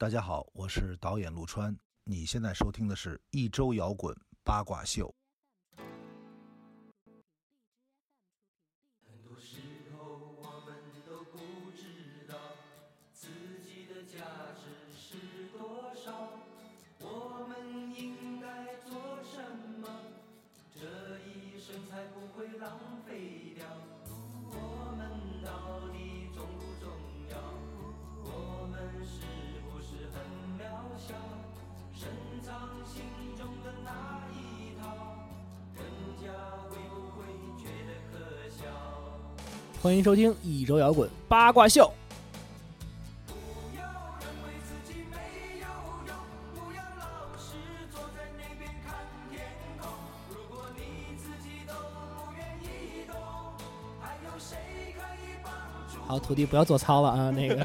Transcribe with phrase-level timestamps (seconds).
[0.00, 1.78] 大家好，我是导演陆川。
[2.04, 5.14] 你现在收听的是一周摇滚八卦秀。
[31.94, 32.08] 深
[32.44, 33.02] 藏心
[33.36, 33.90] 中的那
[34.32, 34.82] 一套，
[35.76, 35.82] 人
[36.20, 36.26] 家
[36.70, 37.22] 会不会
[37.58, 38.14] 觉得可
[38.50, 38.64] 笑？
[39.82, 41.90] 欢迎收听一周摇滚八卦秀。
[56.06, 57.30] 好，徒弟不要做操了啊！
[57.30, 57.64] 那个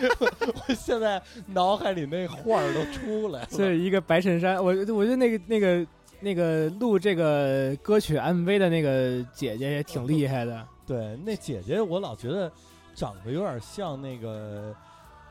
[0.68, 3.48] 我现在脑海里那画儿都出来了。
[3.50, 4.64] 是一个白衬衫，我
[4.94, 5.86] 我觉得那个那个
[6.20, 10.66] 那个录这个歌曲 MV 的那个姐姐也挺厉害的。
[10.86, 12.50] 对，那姐姐我老觉得
[12.94, 14.74] 长得有点像那个，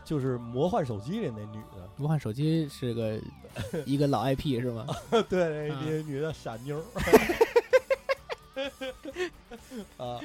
[0.03, 1.88] 就是魔幻手机里那女的。
[1.97, 3.17] 魔幻手机是个
[3.86, 4.86] 一个老 IP 是吗？
[5.30, 6.83] 对，啊那那女的傻妞儿。
[9.97, 10.19] 啊，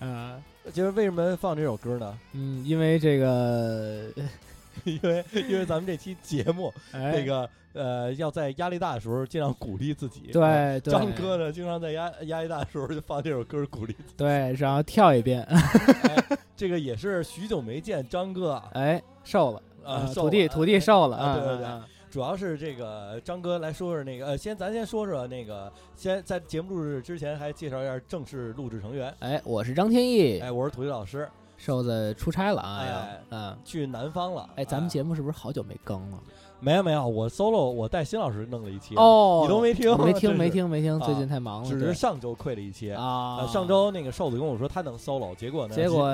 [0.00, 0.42] 啊，
[0.72, 2.18] 就是为什么放这首歌呢？
[2.32, 4.10] 嗯，因为这个
[4.84, 7.12] 因为因为咱们这期节目哎。
[7.12, 10.30] 那个呃，要在压力大的时候尽量鼓励自己。
[10.32, 10.90] 对对。
[10.90, 14.14] 张哥呢，经常在压压力大的时候就放这首歌鼓励自己。
[14.16, 16.24] 对，然后跳一遍， 哎
[16.56, 19.62] 这个也是许久没见张哥啊，哎，瘦了。
[19.84, 21.66] 啊瘦了徒弟徒弟瘦了啊对对对。
[21.66, 29.14] 啊主要是这个张哥来说说那个，呃，先咱先说说那个，先在节目录制之前还介绍一下正式录制成员。
[29.18, 33.58] 哎，我是张天翼，哎，我是土地老师，瘦子出差了啊，哎要啊。
[33.66, 34.48] 去南方了。
[34.56, 36.18] 哎，咱们节目是不是好久没更了？
[36.58, 41.68] 没有没有，我 solo 我带新老师弄了一期，哦你都没听， 没听没，听没听，啊最近太忙了。
[41.68, 42.90] 只是上周亏了一期。
[42.92, 45.74] 啊呃，上周那个瘦子跟我说他能 solo，结果呢？
[45.74, 46.08] 结果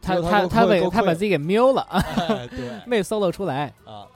[0.00, 1.84] 他他他他被给他把自己给瞄了
[2.50, 3.74] 对 没 solo 出来。
[3.84, 4.06] 啊，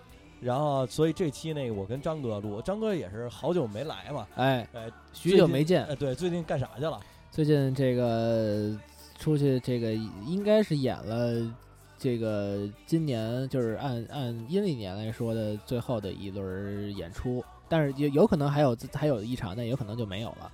[0.42, 7.00] 然后所以这期那个我跟张哥录，张哥也是好久没来嘛，哎，哎，许久没见哎，，对，最近干啥去了？
[7.30, 8.76] 最近这个
[9.18, 9.94] 出去这个
[10.26, 11.56] 应该是演了。
[11.96, 20.50] 这个今年就是按按阴历年来说的最后的一轮演出，但是有有可能还有还有一场，但有可能就没有了。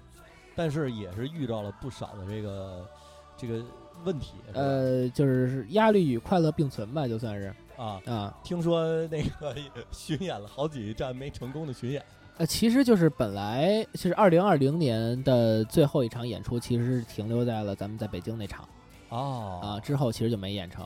[0.54, 2.86] 但是也是遇到了不少的这个
[3.34, 3.64] 这个
[4.04, 4.34] 问题。
[4.52, 8.38] 呃，就是压力与快乐并存吧，就算是啊，啊。
[8.44, 9.56] 听说那个
[9.90, 12.04] 巡演了好几站没成功的巡演。
[12.36, 18.68] 呃，其实就是本来就是二零二零年的最后一场演出，其实是停留在了咱们在北京那场。
[19.08, 19.60] 哦。
[19.62, 20.84] 啊，之后其实就没演成。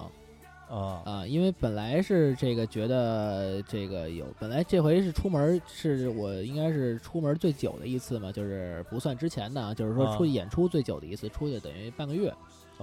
[0.71, 1.03] 啊。
[1.05, 10.17] 啊，因为本来是这个觉得这个有，本来这回是出门是我应该是出门最久的一次嘛，就是不算之前的啊，就是说啊。
[10.17, 12.33] 出去演出最久的一次，出去等于半个月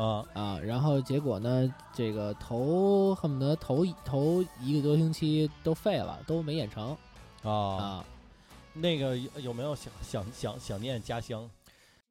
[0.02, 6.96] 啊啊，然后结果呢，这个头恨不得头头一个多星期都废了，都没演成
[7.44, 7.52] 啊！
[7.52, 8.06] 啊。
[8.74, 11.50] 那个有有没有想想想想念家乡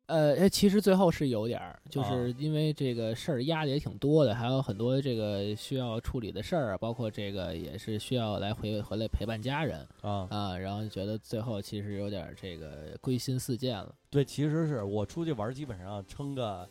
[0.07, 10.27] 呃，哎其实最后是有点儿，就啊是因为这个事儿压的也挺多的，还有很多这个需要处理的事儿，包括这个也是需要来回回来陪伴家人啊？
[10.31, 16.69] 啊，然后觉得最后其实有点这个归心似箭了，对，其实是我出去玩，基本上撑个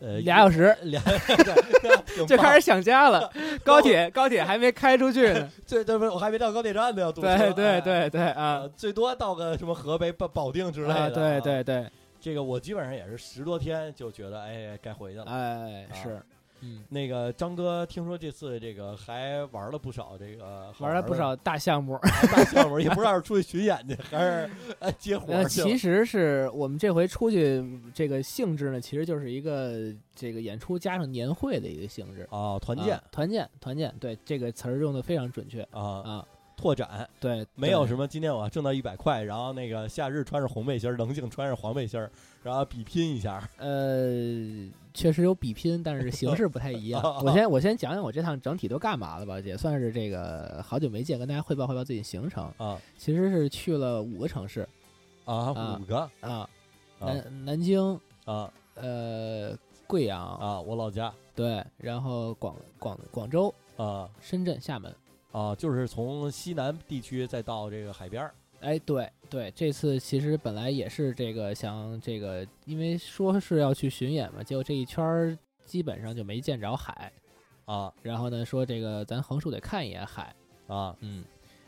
[0.00, 3.30] 呃俩小时俩对就开始始想家了，
[3.64, 10.94] 高铁高铁还没开出去呢， 最对不是，我还没到高铁站呢，要堵车对对哎对对啊啊，，最多到个什么河北保保定之类的。
[10.94, 11.86] 哎对啊对对，
[12.20, 15.24] 这个我基本上也是十多天就觉得，哎，该回去了。
[15.24, 15.32] 啊
[15.66, 16.20] 哎是，
[16.60, 21.98] 嗯，那个张哥，听说这次这个还玩了不少这个玩了不少大项目。
[22.30, 25.62] 大项目，也不知道是出去巡演去，还是哎 接活呃，儿去。
[25.62, 27.64] 其实是我们这回出去
[27.94, 32.26] 这个性质呢，其实就是一个这个演出加上年会的一个性质。
[32.30, 36.26] 哦，团建啊团建，团建，对这个词儿用的非常准确啊，啊。
[36.58, 42.10] 拓展，对，没有什么今天我要挣到一百块，然后那个夏日穿着红背心儿，冷静穿着黄背心儿，
[42.42, 43.48] 然后比拼一下。
[43.58, 47.20] 呃，确实有比拼，但是形式不太一样啊。
[47.24, 52.52] 我先我先讲讲我这趟整体都干嘛了吧，也算是这个好久没见，跟大家汇报汇报自己行程。
[52.56, 54.68] 啊其实是去了五个城市
[55.24, 56.48] 啊，啊五个啊，啊
[56.98, 59.56] 南南京，啊呃，
[59.86, 64.92] 贵阳，啊，我老家对，然后广广广州、啊深圳、厦门。
[65.38, 77.12] 啊，就是从西南地区再到这个海边儿哎，对对，这次其实本来也是这个想这个，因为说是要去巡演嘛，结果这一圈儿基本上就没见着海。
[77.66, 80.34] 啊然后呢，说这个咱横竖得看一眼海
[80.66, 81.22] 啊嗯，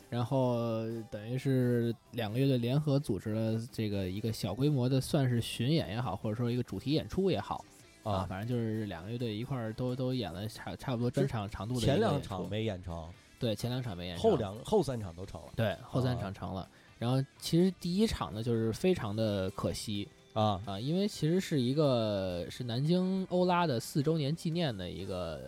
[0.08, 0.80] 然后
[1.10, 7.62] 等于是两个乐队联合组织了这个一个小规模的，算是巡演也好，或者说一个主题演出也好
[8.02, 13.06] 啊，啊，反正就是两个乐队一块儿都都演了差差不多专场长度的前两场没演成，
[13.40, 15.48] 对前两场没演成，后两后三场都成了。
[15.56, 16.20] 对后三啊。
[16.20, 16.68] 场成了。
[16.98, 20.60] 然后其实第一场呢，就是非常的可惜啊。
[20.66, 25.40] 啊，因为其实是一个是南京欧拉的四周年纪念的一个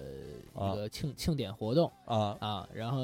[0.55, 2.35] 啊一个庆庆典活动啊。
[2.41, 3.03] 啊，然后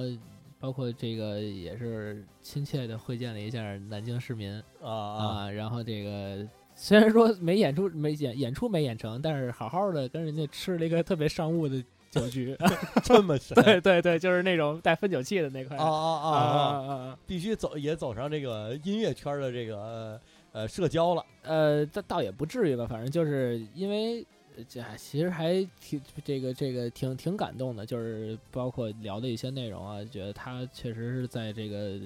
[0.58, 4.52] 包括这个也是亲切的会见了一下南京市民
[4.82, 5.26] 啊啊！
[5.26, 12.56] 啊，然后这个虽然说没演出没演演出没演成，但是好好的跟人家吃了一个特别商务的酒局，
[13.05, 13.55] 这么神。
[13.62, 17.19] 对对对，就是那种带分酒器的那块啊啊啊啊！
[17.26, 20.20] 必须走也走上这个音乐圈的这个呃
[20.52, 21.25] 呃社交了。
[21.43, 24.25] 呃，倒倒也不至于吧，反正就是因为
[24.56, 32.00] 呃这还其实还挺这个这个挺挺感动的，就是包括聊的一些内容啊，觉得他确实是在这个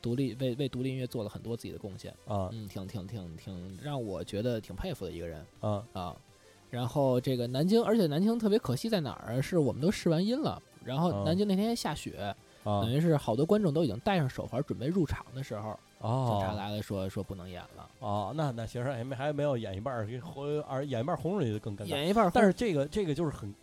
[0.00, 2.48] 独立为为独立音乐做了很多自己的贡献，啊。
[2.52, 5.44] 嗯，挺挺挺挺让我觉得挺佩服的一个人。
[5.60, 5.84] 啊。
[5.92, 6.14] 啊。
[6.70, 9.40] 然后这个南京，而且南京特别可惜在哪儿啊？
[9.40, 12.34] 是我们都试完音了，然后啊南京那天下雪，
[12.64, 17.88] 啊等于是好多观众都已经戴上手环准备入场的时候，警察哦来了说说不能演了。
[18.00, 21.86] 哦，那那其实还没还没有演一半红而演一半儿红出去就更尴尬。
[21.86, 23.54] 演一半儿，但是这个这个就是很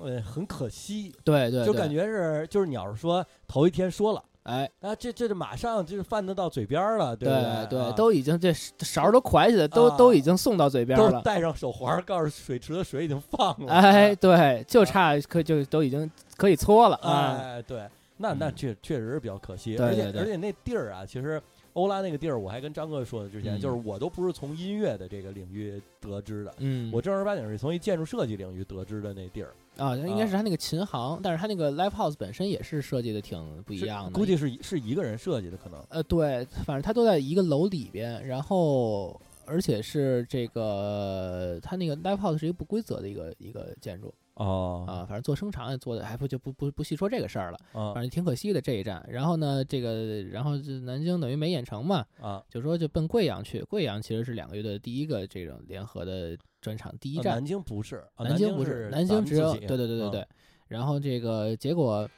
[0.00, 4.22] 呃很可惜，对对，就感觉是就是你要是说头一天说了。
[4.44, 11.22] 哎，那，这这这马上就是饭都到嘴边了，对不对对，啊都已经这勺都蒯起来，都啊都已经送到嘴边都了。
[11.22, 13.72] 戴上手环，告诉水池的水已经放了。
[13.72, 17.38] 哎，对，就差可就都已经可以搓了啊。
[17.40, 17.88] 哎，对，
[18.18, 21.40] 那那嗯确确实是比较可惜，而且而且那地儿啊，其实
[21.72, 34.10] 欧拉那个地儿，我还跟张哥说的，之前、嗯就是我都不是从音乐的这个领域得知的，嗯，我正儿八经是从一建筑设计领域得知的那地儿，啊，应该是他那个琴行，但是他那个 live house 本身也是设计的挺不一样的。
[34.12, 49.04] 估计是是一个人设计的，可能呃，对，反正他都在一个楼里边，然后而且是这个他那个 live house 是一个不规则的一个一个建筑哦啊，反正做声场也做的，还不就不不不细说这个事儿了，啊反正挺可惜的这一站。
[49.08, 53.62] 然后呢，这个然后这南京等于没演成嘛，啊，就说就奔贵阳去。
[53.62, 60.26] 贵阳其实是两个月的第一个这种联合的专场第一站，啊南京不是，啊南京不是南京只有对对对对嗯对。
[60.66, 62.08] 然后这个结果，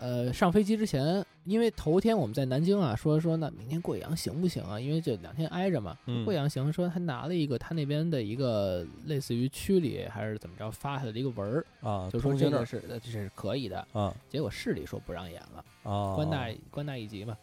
[0.00, 4.80] 呃，上飞机之前，因为头天我们在南京啊，说说那明天贵阳行不行啊？
[4.80, 13.86] 因为这两天挨着嘛，嗯贵阳行，说他拿了一个他那边的一个类似于区里还是怎么着发下来的一个文儿，啊，就说通行证这个是呃这是可以的。
[13.92, 17.36] 啊结果市里说不让演了，啊，官大官大一级嘛，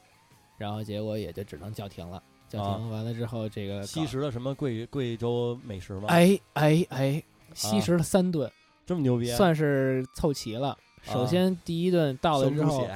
[0.57, 2.21] 然后结果也就只能叫停了。
[2.49, 8.49] 叫啊停完了之后，这个吸食了什么贵贵州美食吗？，哎哎哎，吸啊食了三顿，
[8.83, 10.75] 这么牛逼，算是凑齐了。
[11.07, 12.87] 首啊先第一顿到了之后，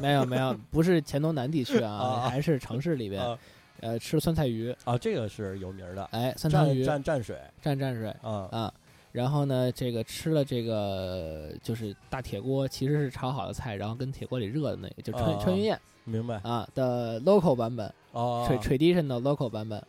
[0.00, 1.90] 没有没有，不是黔东南地区啊，
[2.24, 2.28] 啊。
[2.28, 3.38] 还是城市里边，啊。
[3.80, 6.84] 呃，吃酸菜鱼，啊，这个是有名儿的，哎，酸菜鱼。
[6.86, 7.38] 蘸蘸水。
[7.62, 8.08] 蘸蘸水。
[8.22, 8.48] 啊。
[8.50, 8.72] 啊。
[9.12, 15.38] 然后呢，这个吃了这个就是大铁锅，其实是炒好的菜，然后跟铁锅里热的那个，就川啊。
[15.42, 15.78] 川渝宴。
[16.04, 16.36] 明白。
[16.42, 19.82] 啊的 local 版本，哦，tra tradition 的 local 版本。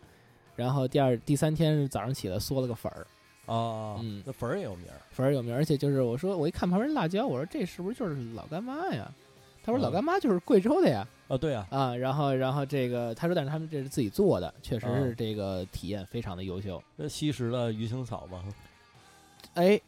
[0.55, 3.05] 然后第二第三天是早上起来嗦了个粉儿，
[3.47, 4.23] 哦，嗯。
[4.25, 5.01] 那粉儿也有名儿。
[5.09, 9.11] 粉儿有名，而且就是我说我一看旁边辣椒，我说这是不是就是老干妈呀？
[9.63, 9.81] 他说嗯。
[9.81, 16.81] 老干妈就是贵州的呀，啊，对啊，啊，然后然后这个他说，但是他们这是自己做的，确实啊是这个体验非常的优秀。
[16.95, 18.43] 那吸食了鱼腥草吗，
[19.55, 19.79] 哎，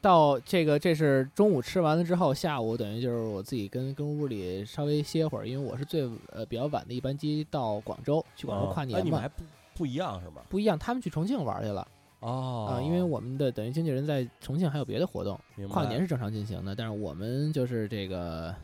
[0.00, 9.42] 到这个这是中午吃完了之后，下午等于就是我自己跟跟屋里稍微歇会儿，因为我是最呃比较晚的一班机到广州去广州啊跨年嘛，哎你们还不
[9.74, 10.42] 不一样是吗？
[10.48, 11.86] 不一样，他们去重庆玩去了
[12.20, 18.54] 哦啊，因为我们的等于经纪人在重庆还有别的活动，跨年是正常进行的，但是我们就是这个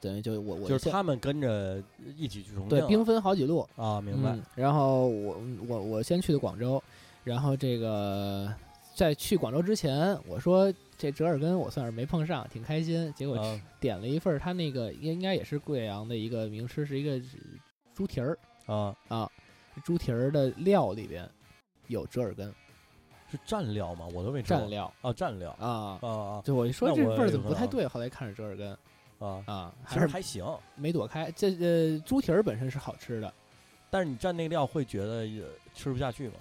[0.00, 1.82] 等于就我我就是他们跟着
[2.16, 4.42] 一起去重庆对兵分好几路，啊，明白嗯。
[4.54, 5.36] 然后我
[5.66, 6.80] 我我先去的广州，
[7.24, 8.52] 然后这个
[8.94, 13.12] 在去广州之前，我说这折耳根我算是没碰上，挺开心。
[13.16, 13.36] 结果
[13.80, 17.20] 点了一份他那个应应该也是贵阳的一个名吃，是一个
[17.92, 19.28] 猪蹄儿啊，啊，
[19.82, 21.28] 猪蹄儿的料里边
[21.88, 22.54] 有折耳根
[23.36, 24.06] 是蘸料吗？
[24.14, 25.98] 我都没蘸料啊，蘸料啊。
[26.00, 28.70] 啊啊就我一说这味儿怎么不太对，后来看着折耳根
[29.18, 31.30] 啊，啊，其还是实还行，没躲开。
[31.36, 33.32] 这呃，猪蹄儿本身是好吃的，
[33.90, 36.34] 但是你蘸那个料会觉得呃吃不下去吗？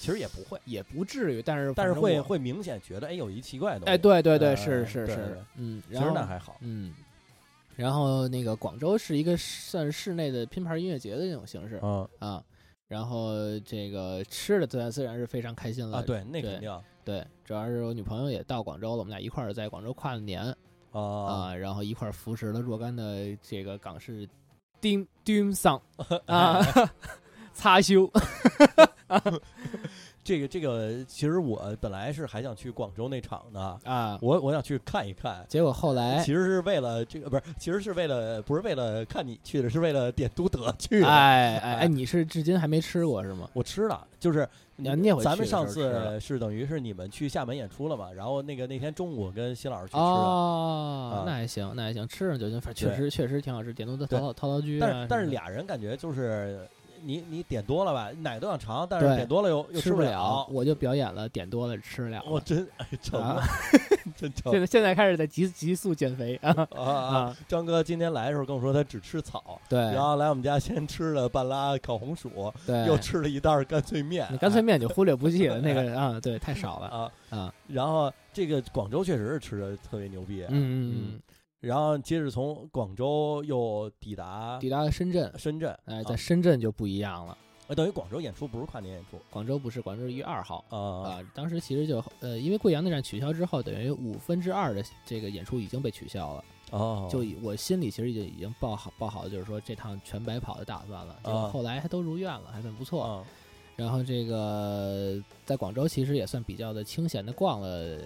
[0.00, 3.92] 其实也不会，也不至于，但是但是会会明显觉得哎有一奇怪的东西。
[3.92, 6.94] 哎，对对对，呃是是是嗯，其实那还好嗯，
[7.74, 12.44] 然后那个广州是一个算是室内的拼盘音乐节的那种形式啊啊，
[12.88, 16.80] 然后这个吃的自然自然是非常开心了啊，对，那对肯定。
[17.04, 20.42] 对，主要是我女朋友也到广州了，我们俩一块儿在广州跨了年
[20.90, 24.26] 啊啊，然后一块儿扶持了若干的这个港式
[24.80, 25.80] dim dim sum
[26.26, 26.60] 啊，
[27.52, 28.10] 擦修
[30.28, 35.42] 这个这个，其实我本来是还想去广州那场的，啊，我我想去看一看。
[35.48, 41.08] 结果后来其实是为了这个，不是，其实是为了不是为了看你去的，是为了点都德去的。
[41.08, 43.48] 哎哎 哎，你是至今还没吃过是吗？
[43.54, 56.68] 我吃了，就是你要那会咱们上次是等于是你们去厦门演出了嘛，然后那个那天中午跟辛老师去吃的，哦啊，那还行，那还行，吃上就行，反正确实确实挺好吃，点都德陶陶居啊但是但是俩人感觉就是
[57.04, 63.48] 你你点多了吧，哪个都想尝，但是对点多了又又吃不了，我就表演了，点多了吃了，我真 哎 成了啊，
[64.16, 66.68] 真成现在现在开始在急急速减肥啊。
[66.74, 69.78] 啊张哥今天来的时候跟我说他只吃草，对。
[69.78, 77.10] 然后来我们家先吃了半拉烤红薯，对，又吃了一袋儿干脆面，你干脆面就忽略不计了，那个啊，对，太少了啊。
[77.30, 80.94] 啊，然后这个广州确实是吃的特别牛逼，嗯嗯。
[80.96, 81.20] 嗯，
[81.60, 87.36] 然后接着从广州又抵达抵达了深圳，深圳，哎，啊在深圳就不一样了，
[87.66, 90.64] 呃等于广州演出不是跨年演出广州不是，广州是一月二号。
[90.68, 96.44] 啊啊，当时其实就呃，因为贵阳那站取消之后，等于五分之二的这个演出已经被取消了。
[96.70, 101.16] 哦，就以我心里其实已经已经报好报好，就是说这趟全白跑的打算了。
[101.24, 103.02] 结果啊后来还都如愿了，还算不错。
[103.02, 103.24] 啊
[103.78, 107.96] 然后这个在广州其实也算比较的清闲的逛了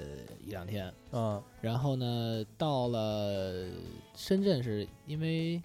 [0.45, 0.93] 一两天。
[1.13, 3.71] 嗯然后呢，到了
[4.15, 5.63] 深圳是因为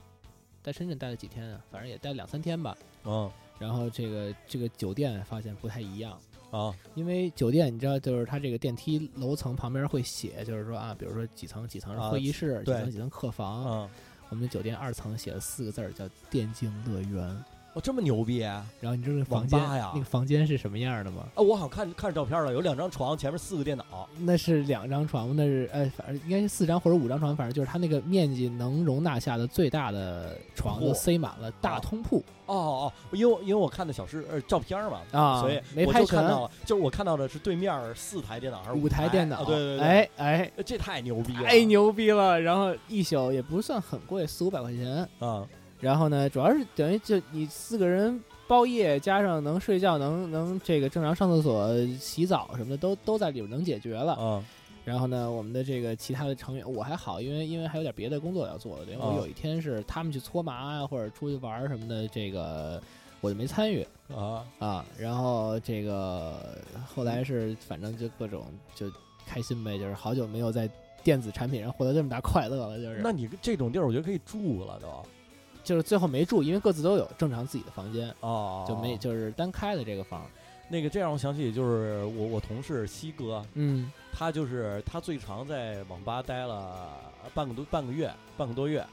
[0.63, 2.77] 在深圳待了几天啊，反正也待了两三天吧。
[3.03, 6.17] 嗯然后这个这个酒店发现不太一样，
[6.51, 13.65] 啊因为酒店你知道，就是它这个电梯楼层旁边会写，就是说啊，比如说几层几层会议室，几层几层客房。
[13.65, 13.89] 嗯，
[14.29, 17.43] 我们酒店二层写了四个字儿，叫“电竞乐园
[17.77, 18.65] 我这么牛逼啊！”。
[18.81, 21.27] 然后你知道那个房间呀那个房间是什么样的吗？
[21.35, 24.09] 我好像看看照片了，有两张床，前面四个电脑。
[24.19, 40.37] 那是两张床，那是呃，反正应该是四张或者五张床，反正就是它那个面积能容纳下的最大的床都塞满了大啊通铺哦哦，因为因为我看的小视呃照片嘛，啊，所以没拍全，就看到了，就是我看到的是对面四台电脑还是五台台电脑，啊对对对，哎哎。
[40.37, 42.39] 哎，这太牛逼了，太牛逼了！
[42.39, 45.07] 然后一宿也不算很贵，四五百块钱。
[45.19, 45.43] 啊！
[45.79, 54.17] 然后呢，主要是等于就你四个人包夜，加上能睡觉，能能这个正常上厕所、洗澡什么的，都都在里边能解决了。
[54.19, 54.43] 嗯
[54.87, 62.81] 然后呢，我们的这个其他的成员我还好，因为因为还有点别的工作要做，因为我哦有一天是他们去搓麻啊，或者出去玩什么的，这个
[63.19, 64.85] 我就没参与啊啊。
[64.97, 68.89] 然后这个后来是反正就各种就
[69.25, 70.69] 开心呗，就是好久没有在
[71.03, 74.87] 电子产品上获得这么大快乐了，就是那你这种地儿，我觉得可以住了都。
[75.67, 80.25] 就是最后没住，因为各自都有正常自己的房间，哦，就没就是单开的这个房。
[80.69, 86.89] 那个，这让我想起就是我我同事西哥，嗯他就是他最长在网吧待了
[87.33, 88.85] 半个多半个月，半个多月。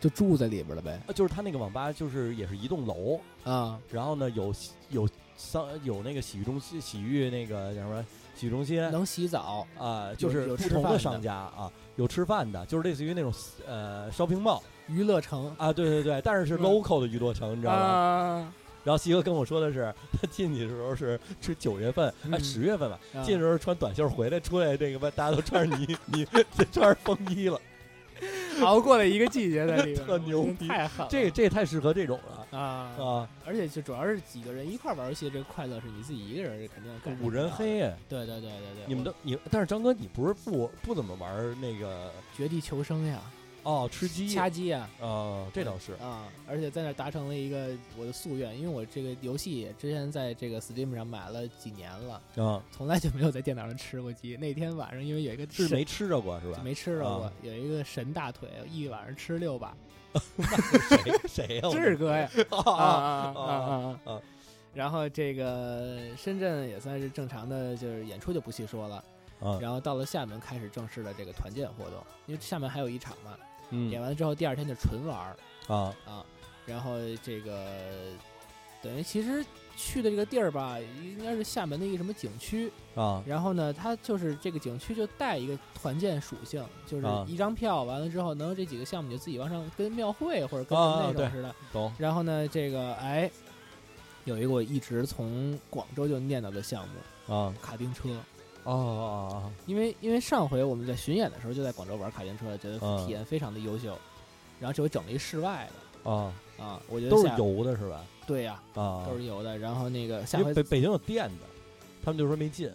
[0.00, 1.00] 就住在里边了呗。
[1.06, 4.52] 呃就是他那个网吧就是也是一栋楼，啊然后呢有
[4.90, 13.32] 有桑有那个洗浴中心洗浴那个叫什么洗浴中心能洗澡，啊、就是有不同的商家啊，有吃饭的，就是类似于那种
[13.64, 14.60] 呃 shopping mall
[14.92, 15.54] 娱乐城。
[15.58, 17.78] 啊，对对对，但是是嗯 local 的娱乐城，你知道吗？
[17.80, 18.52] 啊，
[18.84, 22.40] 然后西哥跟我说的是，他 进去的时候是是九月份，哎嗯。
[22.44, 23.22] 十月份吧，啊。
[23.22, 26.24] 进的时候穿短袖，回来出来这个吧，大家都穿着你 你
[26.72, 27.60] 穿着风衣了，
[28.62, 31.08] 熬过了一个季节在里面，特牛逼太狠了。
[31.10, 32.92] 这这太适合这种了啊。
[32.98, 33.28] 啊！
[33.46, 37.50] 而且就主要是几个人一块玩游戏，这个快乐是你自己一个人肯定五人。
[37.50, 43.20] 黑呀，对对对对对，你们都你，但是张哥你不是不不怎么玩那个绝地求生呀，
[43.62, 44.88] 哦吃鸡掐鸡啊。
[45.00, 54.36] 啊，这倒是啊，而且在那达成了一个我的夙愿，因为我这个游戏之前在这个 Steam 上买了几年了，啊，从来就没有在电脑上吃过鸡。
[54.36, 56.60] 那天晚上因为有一个是没吃着过是吧？
[56.64, 59.76] 没吃着过啊，有一个神大腿，一晚上吃六把，
[61.28, 61.70] 谁谁呀？
[61.70, 64.20] 志哥呀， 啊啊啊啊啊啊啊！
[64.74, 68.96] 然后这个深圳也算是正常的，就是演出就不细说了。
[69.40, 71.94] 啊然后到了厦门开始正式的这个团建活动，
[72.26, 73.36] 因为厦门还有一场嘛，
[73.72, 75.36] 嗯演完了之后第二天就纯玩儿
[75.66, 76.24] 啊啊。
[76.64, 76.92] 然后
[77.24, 77.66] 这个
[78.80, 79.44] 等于其实
[79.76, 82.70] 去的这个地儿吧，应该是厦门的一个什么景区。
[82.94, 91.54] 啊然后呢，它就是这个景区就带一个团建属性，就是啊一张票完了之后，能有这几个项目你就自己往上跟庙会或者跟那种似的。
[91.72, 93.28] 懂然后呢，这个哎，
[94.24, 98.08] 有一个我一直从广州就念叨的项目啊卡丁车，
[98.64, 103.96] 哦哦哦因为因为上回我们在巡演的时候就在广州玩卡丁车，觉得嗯体验非常的优秀。
[104.60, 108.04] 然后这回整了一室外的哦啊，啊，我觉得都是油的是吧？
[108.26, 109.58] 对呀、啊，都是油的。
[109.58, 111.46] 然后那个下回北北京有电的，
[112.04, 112.70] 他们就说没进。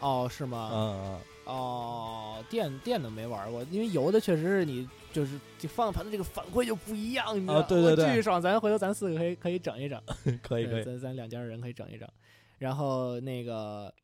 [0.00, 0.70] 哦是吗？
[0.72, 7.60] 嗯嗯哦，电电的没玩过，因为油的确实是你就是就方向盘的这个反馈就不一样，你知道吗？
[7.60, 8.40] 啊对对对巨爽！
[8.40, 10.00] 咱回头咱四个可以可以整一整，
[10.42, 12.08] 可以可以，咱咱两家人可以整一整。
[12.58, 13.92] 然后那个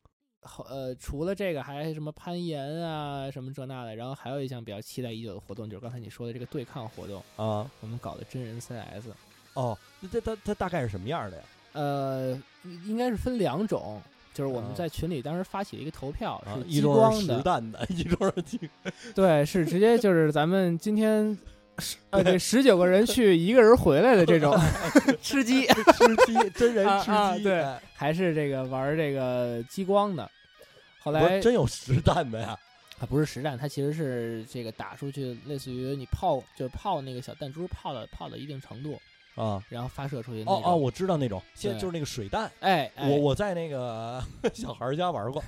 [0.67, 9.09] 呃，除了这个还什么攀岩啊什么这那的，然后还有一项比较期待已久的活动，就是刚才你说的这个对抗活动，啊我们搞的真人 CS。
[9.53, 11.43] 哦，那它它它大概是什么样的呀？
[11.73, 12.41] 呃，
[12.85, 14.01] 应该是分两种，
[14.33, 18.59] 就是我啊们在群里当时发起了一个投票，啊是激一种是光的实，弹的， 一种是激
[19.13, 21.37] 对，是直接就是咱们今天
[21.81, 24.55] 十呃这十九个人去，一个人回来的这种
[25.21, 25.65] 吃鸡，
[25.97, 30.29] 吃鸡，真人啊吃鸡，啊对哎还是这个玩这个激光的。
[31.01, 32.57] 后来是真有实弹的呀？
[32.99, 38.99] 啊，不是实弹，它其实是这个打出去，类似于你泡就是泡那个小弹珠泡到泡到一定程度，
[39.35, 40.55] 啊，然后发射出去那种。
[40.55, 42.51] 哦哦，我知道那种，现在就是那个水弹。
[42.59, 44.23] 哎，哎我我在那个
[44.53, 45.43] 小孩家玩过，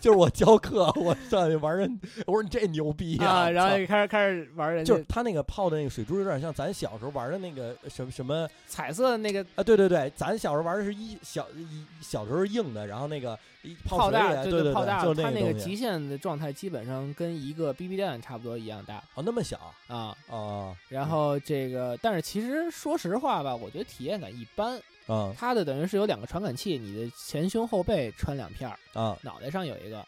[0.00, 20.16] 就是我教课，我上去玩人，我说你这牛逼呀、啊，然后就开始开始玩人家就是他那个泡的那个水珠，有点像咱小时候玩的那个什么什么彩色的那个啊，对对对，咱小时候玩的是一小一小时候硬的，然后那个一泡炮弹，水里啊，对对泡大，就它那个极限的状态基本上跟一个 BB 弹差不多一样大哦，那么小啊。
[20.28, 24.80] 啊然后这个，但是其实说实话吧，我觉得体验感一般。
[25.12, 29.18] 啊它的等于是有两个传感器，你的前胸后背穿两片儿，啊。
[29.22, 29.98] 脑袋上有一个，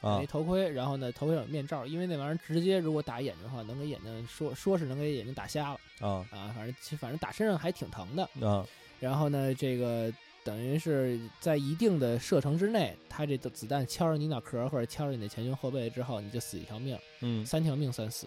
[0.00, 0.16] 啊。
[0.16, 5.80] 有一头盔，然后呢头盔有面罩，因为那玩意儿直接如果打眼睛的话，能给眼睛说说是能给眼睛打瞎了。
[6.00, 6.26] 啊。
[6.30, 8.22] 啊，反正其反正打身上还挺疼的。
[8.46, 8.64] 啊。
[9.00, 10.12] 然后呢，这个
[10.44, 17.44] 等于是在一定的射程之内，它这个子弹敲着你脑壳或者敲着你的前胸后背之后，你就死一条命，嗯。
[17.44, 18.26] 三条命算死。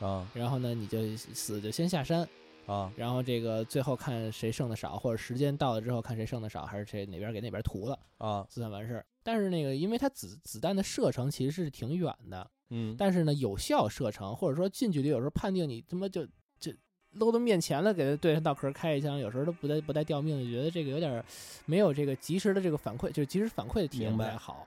[0.00, 0.26] 啊。
[0.34, 2.28] 然后呢，你就死就先下山，
[2.70, 9.04] 啊然后这个最后看谁剩的少，或者时间到了之后看谁剩的少，还是谁哪边给哪边涂了，啊就算完事儿。
[9.24, 16.24] 但是那个，因为它子子弹的射程其实是挺远的，嗯但是呢，有效射程或者说近距离，有时候判定你他妈就
[16.60, 16.72] 就
[17.14, 21.24] 搂到面前了，给他对着脑壳开一枪，有时候都不带不带掉命，就觉得这个有点儿
[21.66, 24.66] 没有这个及时的这个反馈，就是及时反馈的体验不太好。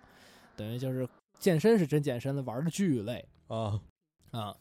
[0.58, 1.08] 等于就是
[1.39, 3.80] 健身是真健身了，玩的巨累啊
[4.32, 4.56] 啊。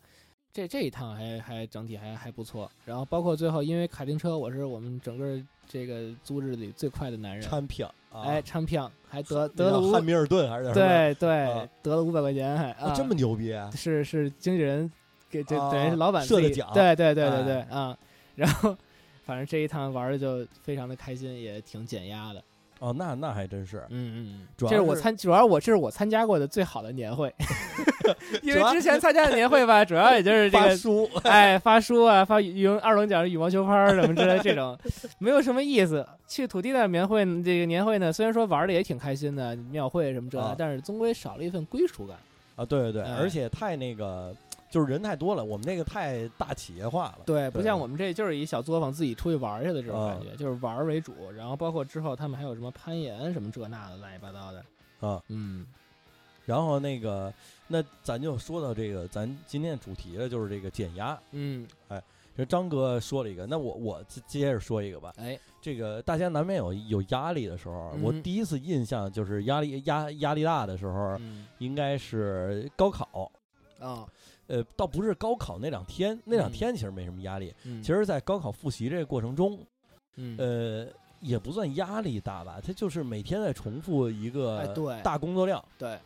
[0.53, 14.91] 这这一趟还还整体还还不错，然后包括最后因为卡丁车，我是我们整个这个租日里最快的男人，掺票啊，哎，掺票还得得了汉密尔顿还是对对、啊得了五百块钱还啊啊这么牛逼啊是是经纪人
[15.31, 17.97] 给这啊等于是老板设的奖对对对对哎对啊，
[18.37, 18.77] 然后
[19.25, 22.45] 反正这一趟玩的就非常的开心，也挺减压的。
[22.83, 27.33] 哦，那那还真是嗯嗯，主要这是我参主要我这是我参加过的最好的年会，
[28.43, 30.65] 因为之前参加的年会吧，主要也就是这个。
[30.71, 34.77] 发书哎，发书啊，发羽绒二等奖羽毛球拍儿什么之类这种，
[35.21, 36.05] 没有什么意思。
[36.27, 42.17] 去土地的年会，这个年会呢，虽然说玩的也挺开心的，庙会什么这的，啊但是终归少了一份归属感。
[42.57, 44.35] 啊，对对对，哎而且太那个
[44.73, 51.13] 就是人太多了，我们那个太大企业化了，对，不像我们这就是一小作坊自己出去玩儿去的这种啊感觉，就是玩儿为主。
[51.37, 54.65] 然后包括之后他们还有什么攀岩什么这那的乱七八糟的。
[55.07, 55.23] 啊。
[55.29, 55.67] 嗯，
[56.47, 57.31] 然后那个，
[57.69, 61.21] 那咱就说到这个，咱今天主题了，就是这个减压。
[61.33, 62.03] 嗯，哎
[62.35, 65.13] 这张哥说了一个，那我我接接着说一个吧。
[65.19, 73.31] 哎，这个大家难免有有压力的时候，我嗯第一次印象就是压力压压力大的时候，嗯应该是高考。
[73.79, 74.07] 啊，
[74.53, 77.55] 呃，倒不是高考那两天，那两嗯天其实没什么压力。
[77.65, 79.59] 嗯，其实，在高考复习这个过程中，
[80.17, 80.87] 嗯，呃，
[81.21, 85.65] 也不算压力大吧，它就是每天在重复一哎个对大工作量。
[85.79, 85.99] 对，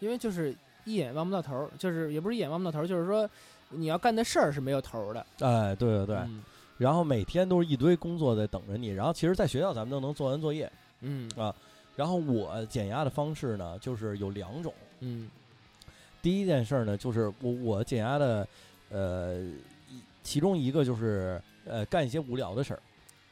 [0.00, 3.26] 因为就是一眼望不到头儿，就是也不是一眼望不到头儿，就是说
[3.70, 5.26] 你要干的事儿是没有头儿的。
[5.40, 6.44] 哎，对对对，嗯
[6.76, 10.70] 然后每天都是一堆工作在等着你，然后其实，在学校咱们都能做完作业。
[11.00, 11.54] 嗯啊
[11.96, 14.74] 然后我减压的方式呢，就是有两种。
[15.00, 15.30] 嗯
[16.24, 18.48] 第一件事儿呢，就是我我减压的，
[18.88, 19.34] 呃，
[19.90, 22.80] 一其中一个就是呃干一些无聊的事儿。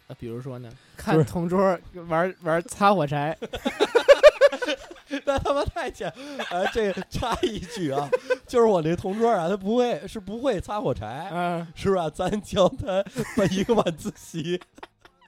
[0.09, 1.59] 啊，比如说呢， 看同桌
[2.09, 3.35] 玩玩擦火柴
[5.25, 6.13] 那他妈太简，
[6.51, 8.07] 呃，这个插一句啊，
[8.47, 12.11] 就是我那同桌啊，他不会是不会擦火柴，嗯，是吧？
[12.11, 13.03] 咱教他
[13.37, 14.61] 办一个晚自习，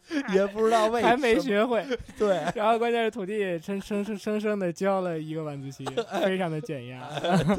[0.35, 1.85] 也不知道为什么还没学会。
[2.19, 2.43] 对。
[2.55, 5.85] 然后关键是土地生生生生生的教了一个晚自习，
[6.23, 7.09] 非常的减压。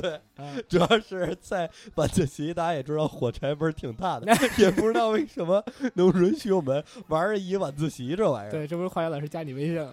[0.01, 8.51] 对，啊主要是在晚自习，大家也知道火柴味儿挺大的，也不知道为什么能允许我们玩儿一晚自习这玩意儿。
[8.51, 9.91] 对，这不是化学老师加你微信了？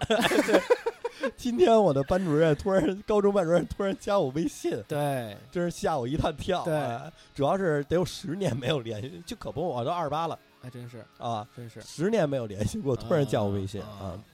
[1.37, 6.65] 今天我的班主任突然，高中班主任突然加我微信，对，真是吓我一大跳。
[6.65, 11.81] 对啊主要是得有十年没有联系，就可不，我都二十八了还真是，啊，真是。
[11.83, 14.25] 十年没有联系过，突然加我微信啊啊。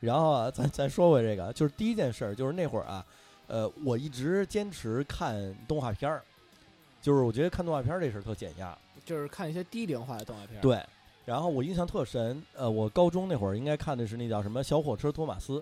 [0.00, 3.04] 然后啊，咱咱说回这个，就是第一件事儿，就是那会儿啊，
[3.46, 6.22] 呃，我一直坚持看动画片儿，
[7.00, 8.76] 就是我觉得看动画片儿这事儿特减压。
[9.04, 10.80] 就是看一些低龄化的动画片儿。，对，
[11.24, 15.54] 然后我印象特深，呃，我高中那会儿应该看的是那叫什么《小火车托马斯》，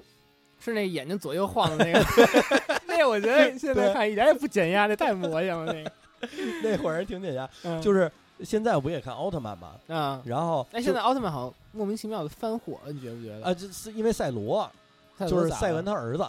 [0.58, 2.04] 是那眼睛左右晃的那个。
[2.86, 5.72] 那我觉得现在看一点也不减压，那太魔性了。
[5.72, 5.92] 那个，
[6.62, 7.48] 那会儿还挺减压。
[7.64, 8.10] 嗯就是
[8.44, 13.46] 现在不也看奥特曼吗，啊，然后哎，现在奥特曼好像莫名其妙的翻火了，你觉不觉得？
[13.46, 14.70] 啊，这是因为赛罗，
[15.18, 16.22] 就是赛文他儿子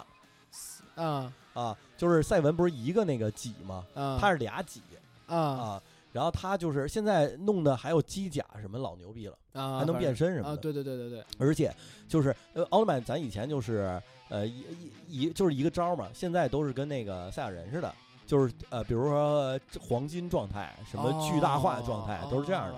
[0.94, 3.84] 啊啊，就是赛文不是一个那个己吗？
[3.94, 4.80] 啊，他是俩己
[5.26, 5.82] 啊啊。
[6.12, 10.56] 然后他就是现在弄的还有机甲什么老牛逼了，啊，还能变身什啊，么的。
[10.58, 11.74] 对对对对对，而且
[12.06, 13.98] 就是呃，奥特曼咱以前就是
[14.28, 14.60] 呃一
[15.08, 17.90] 一一就是一个招儿嘛，现在都是跟那个赛亚人似的，
[18.32, 22.72] 就是呃比如说黄金状态、什么巨大化状态、都是这样的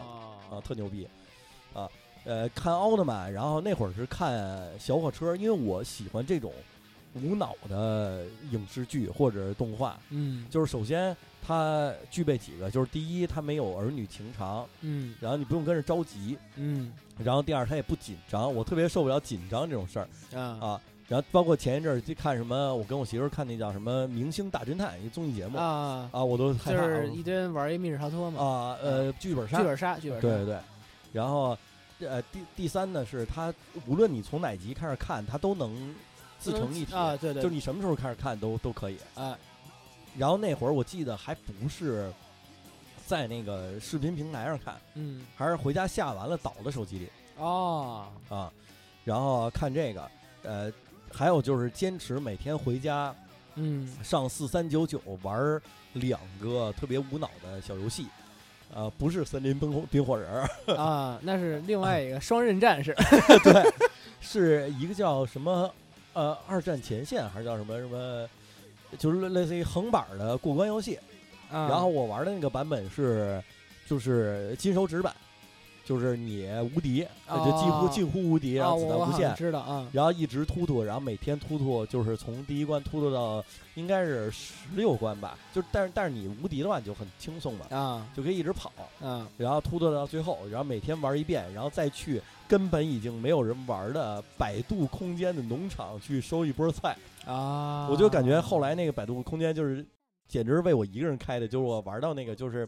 [0.51, 1.09] 的啊，特牛逼
[1.73, 1.89] 啊。
[2.25, 6.53] 呃，看奥特曼，然后那会儿是看小火车，因为我喜欢这种
[7.15, 9.97] 无脑的影视剧或者是动画。
[10.11, 20.81] 嗯就是首先它具备几个，就是第一，它没有儿女情长，嗯然后你不用跟着着急，嗯然后第二，它也不紧张，我特别受不了紧张这种事儿啊啊。
[21.07, 25.59] 然后包括前一阵儿去看什么，我跟我媳妇儿看那叫什么《明星大侦探》一综艺节目。
[25.59, 30.59] 啊，啊，我都害就是一堆人玩一密室逃脱嘛，啊，呃，剧本杀，剧本杀，剧本杀，对对对。
[31.13, 31.57] 然后
[32.01, 33.53] 呃，第第三呢是它，
[33.87, 35.95] 无论你从哪集开始看，它都能
[36.39, 38.97] 自成一体，啊，对对，就是你什么时候开始看都都可以。
[39.15, 39.39] 啊。
[40.17, 42.11] 然后那会儿我记得还不是
[43.07, 45.27] 在那个视频平台上看，嗯。
[45.37, 48.07] 还是回家下完了导到手机里哦。
[48.29, 48.51] 啊，
[49.05, 50.11] 然后看这个，
[50.43, 50.73] 呃，
[51.15, 53.15] 还有就是坚持每天回家
[53.55, 55.61] 嗯上四三九九玩
[55.93, 58.07] 两个特别无脑的小游戏，
[58.75, 60.29] 呃，不是森林冰火冰火人
[60.67, 62.93] 儿，啊， 那是另外一个双刃战士
[63.45, 63.63] 对，
[64.21, 65.73] 是一个叫什么
[66.15, 68.29] 呃二战前线还是叫什么什么，
[68.99, 70.99] 就是类似于横版的过关游戏。
[71.51, 73.41] 啊，然后我玩的那个版本是
[73.87, 75.15] 就是金手指版，
[75.85, 83.45] 就是你无敌，呃就几乎哦近乎无敌，然啊，后子弹无限，知道啊，然后一直突突，然后每天突突，就是从第一关突突到
[83.75, 99.85] 应该是十六关吧，就是但是但是你无敌的话你就很轻松嘛，啊就可以一直跑，啊然后突突到最后，然后每天玩一遍，然后再去根本已经没有人玩的百度空间的农场去收一波菜，啊，我就感觉后来那个百度空间就是
[100.27, 102.67] 简直是为我一个人开的，就是我玩到那个就是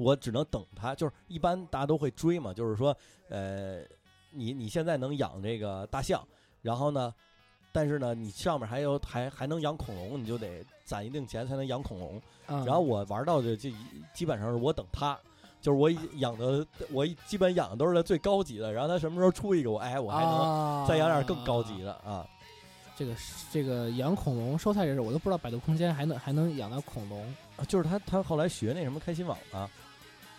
[0.00, 2.96] 我只能等它，就是一般大家都会追嘛，就是说
[3.28, 3.82] 呃
[4.32, 6.26] 你你现在能养这个大象，
[6.62, 7.14] 然后呢，
[7.70, 12.16] 但是呢你上面还有还还能养恐龙，你就得攒一定钱才能养恐龙。
[12.46, 13.70] 啊，然后我玩到的就
[14.14, 15.18] 基本上是我等它。
[15.62, 22.26] 就是我养的，我基本养的都是最高级的，然后他什么时候出一个我，哎，我还能能再养点更高级的啊。
[22.96, 23.14] 这个
[23.52, 27.22] 这个养恐龙收菜这事，我都不知道百度空间还能还能养到恐龙
[27.58, 29.68] 啊就是他，他后来学那什么开心网啊，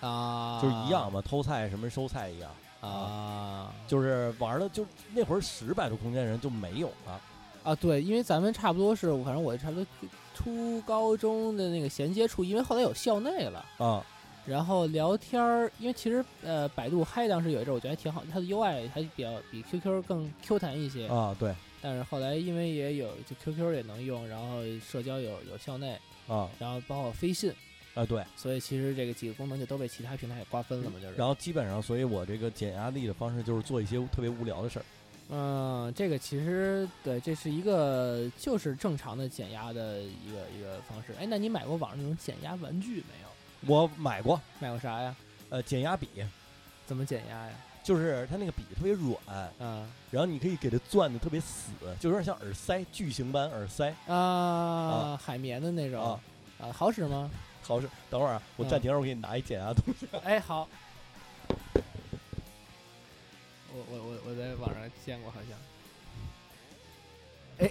[0.02, 3.72] 啊，就是一样嘛，偷菜什么收菜一样，啊。
[3.88, 7.22] 就是玩的就那会儿使百度空间人就没有了。
[7.64, 9.86] 啊，对，因为咱们差不多是，反正我差不多
[10.34, 14.04] 初高中的那个衔接处，因为后来有校内了，啊。
[14.44, 21.54] 然后聊天儿，因为其实呃，百度嗨当时有一阵儿我觉得还挺好，它的 UI 还比较比 QQ 更 Q 弹一些，啊对。
[21.80, 25.96] 但是后来因为也有就 QQ 也能用，然后社交有有校内，
[26.28, 26.50] 啊。
[26.58, 27.54] 然后包括飞信，
[27.94, 31.16] 啊对，所以其实这个几个功能就都被其他平台给瓜分了嘛，就是。
[31.16, 34.86] 然后基本上，所以我这个减压力的方式就是做一些特别无聊的事儿
[35.34, 41.14] 嗯，这个其实对，这是一个就是正常的减压的一个一个方式。
[41.20, 43.74] 哎，那你买过网上那种减压玩具没有？
[43.74, 45.16] 我买过，买过啥呀？
[45.50, 46.08] 呃，减压笔，
[46.86, 47.54] 怎么减压呀？
[47.84, 56.20] 就是它那个笔特别软，嗯然后你可以给它攥的特别死，就有点像耳塞，巨型版耳塞啊，海绵的那种啊，
[56.60, 57.30] 啊，好使吗？
[57.62, 57.88] 好事。
[58.10, 60.08] 等会儿啊，我嗯暂停，我给你拿一减压东西。
[60.24, 60.68] 哎，好。
[63.74, 65.58] 我我我我在网上见过，好像。
[67.60, 67.70] 哎，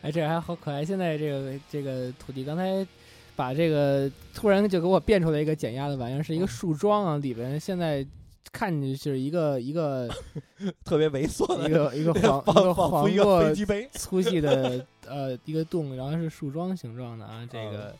[0.02, 0.84] 哎，这还好可爱。
[0.84, 2.86] 现在这个这个土地刚才
[3.34, 8.06] 把这个突然就给我变出来一个减压的玩意儿，是一个树桩啊，里边现在
[8.52, 10.08] 看进去是一个一个
[10.84, 13.88] 特别猥琐的一个一个黄仿一个黄一个飞机杯。
[13.92, 17.94] 粗细的呃一个洞，然后是树桩形状的啊，这个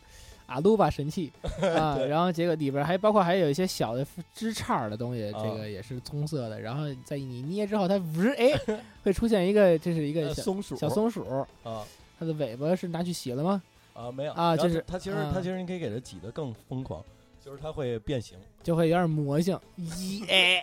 [0.47, 1.33] 阿鲁巴神器
[1.77, 8.53] 啊，对然后结果里边还包括还有一些小的枝杈的东西，啊这个也是棕色的，然后在你捏之后，它不是哎
[9.03, 11.25] 会出现一个，这是一个小呃松鼠小松鼠，
[11.65, 11.85] 啊
[12.19, 13.63] 它的尾巴是拿去洗了吗？
[13.93, 17.03] 啊没有啊就是它其实啊它其实你可以给它挤得更疯狂，
[17.47, 20.61] 就是它会变形就会有点魔性，一哎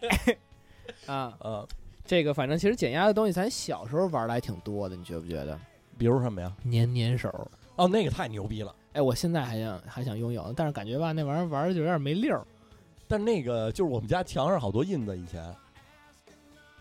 [1.08, 1.65] 啊，啊。
[2.06, 5.58] 这个反正其实减压的东西，咱小时候玩的还挺多的，你觉不觉得？
[5.98, 6.54] 比如什么呀？
[6.69, 7.30] 粘粘手，
[7.78, 8.76] 哦，那个太牛逼了。
[8.91, 12.46] 哎，我现在还想还想拥有，但是感觉吧，那玩意儿玩的就有点没溜儿。
[13.08, 15.41] 但那个就是我们家墙上好多印子，以前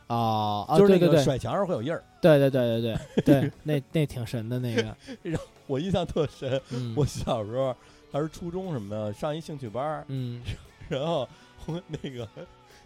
[0.08, 2.02] 哦啊，就是那对对对个甩墙上会有印儿。
[2.20, 4.96] 对对对对对对， 那那挺神的那个。
[5.66, 7.74] 我印象特深，嗯， 我小时候
[8.10, 10.42] 还是初中什么的，上一兴趣班儿，嗯，
[10.88, 11.28] 然后
[11.66, 12.28] 我那个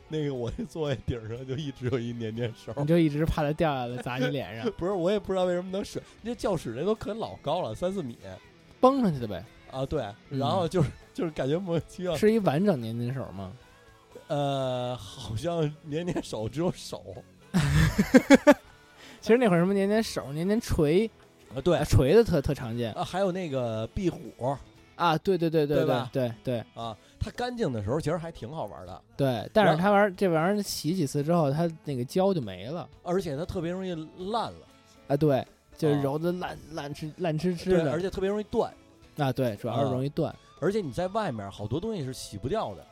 [0.09, 2.73] 那个我那座位顶上就一直有一粘粘手。
[2.77, 6.01] 你就一直怕它掉下来砸你脸上， 不是，我也不知道为什么能使。
[6.23, 8.17] 那教室那都可老高了，三四米
[8.81, 9.45] 崩上去的呗。
[9.71, 9.85] 啊。
[9.85, 12.17] 对，嗯然后就是就是感觉莫名其妙。
[12.17, 13.53] 是一完整粘粘手吗？
[14.29, 17.15] 呃，好像粘粘手只有手
[19.21, 21.11] 其实那会儿什么粘粘手、粘粘锤，
[21.57, 21.61] 啊。
[21.61, 24.19] 对啊，锤子特特常见啊，还有那个壁虎
[24.95, 25.17] 啊。
[25.19, 33.95] 对对对对对对吧对对啊，它干净的时候其实还挺好玩的，对，但是它玩这玩意儿洗几次之后，它那个胶就没了而且它特别容易
[34.31, 34.61] 烂了，
[35.09, 35.17] 啊。
[35.17, 38.73] 对，就揉的烂烂吃烂吃吃，的而且特别容易断。
[39.19, 39.31] 啊。
[39.31, 40.35] 对，主要是啊容易断。
[40.59, 42.87] 而且你在外面好多东西是洗不掉的，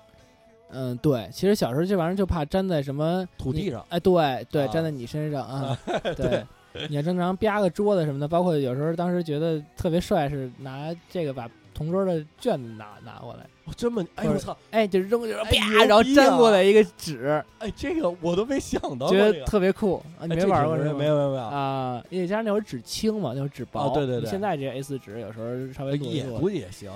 [0.73, 5.79] 嗯，对，其实小时候这玩意儿就怕粘在什么土地上哎，对对，啊粘在你身上啊，
[6.15, 6.45] 对。
[6.89, 20.23] 你要正常啪个桌子什么的，包括有时候当时觉得特别帅，是拿这个把同桌的卷子拿拿过来，哦这么哎我操，哎，就扔就啪，然后粘过来一个纸，哎这个我都没想到觉得这个，特别酷啊！
[20.27, 20.95] 你没玩过是吗？
[20.99, 23.81] 没有没有没有，啊，因为加上那会儿纸轻嘛，那会儿纸薄。
[23.81, 26.91] 啊对对对现在这 A 四纸有时候稍微也做估计也行，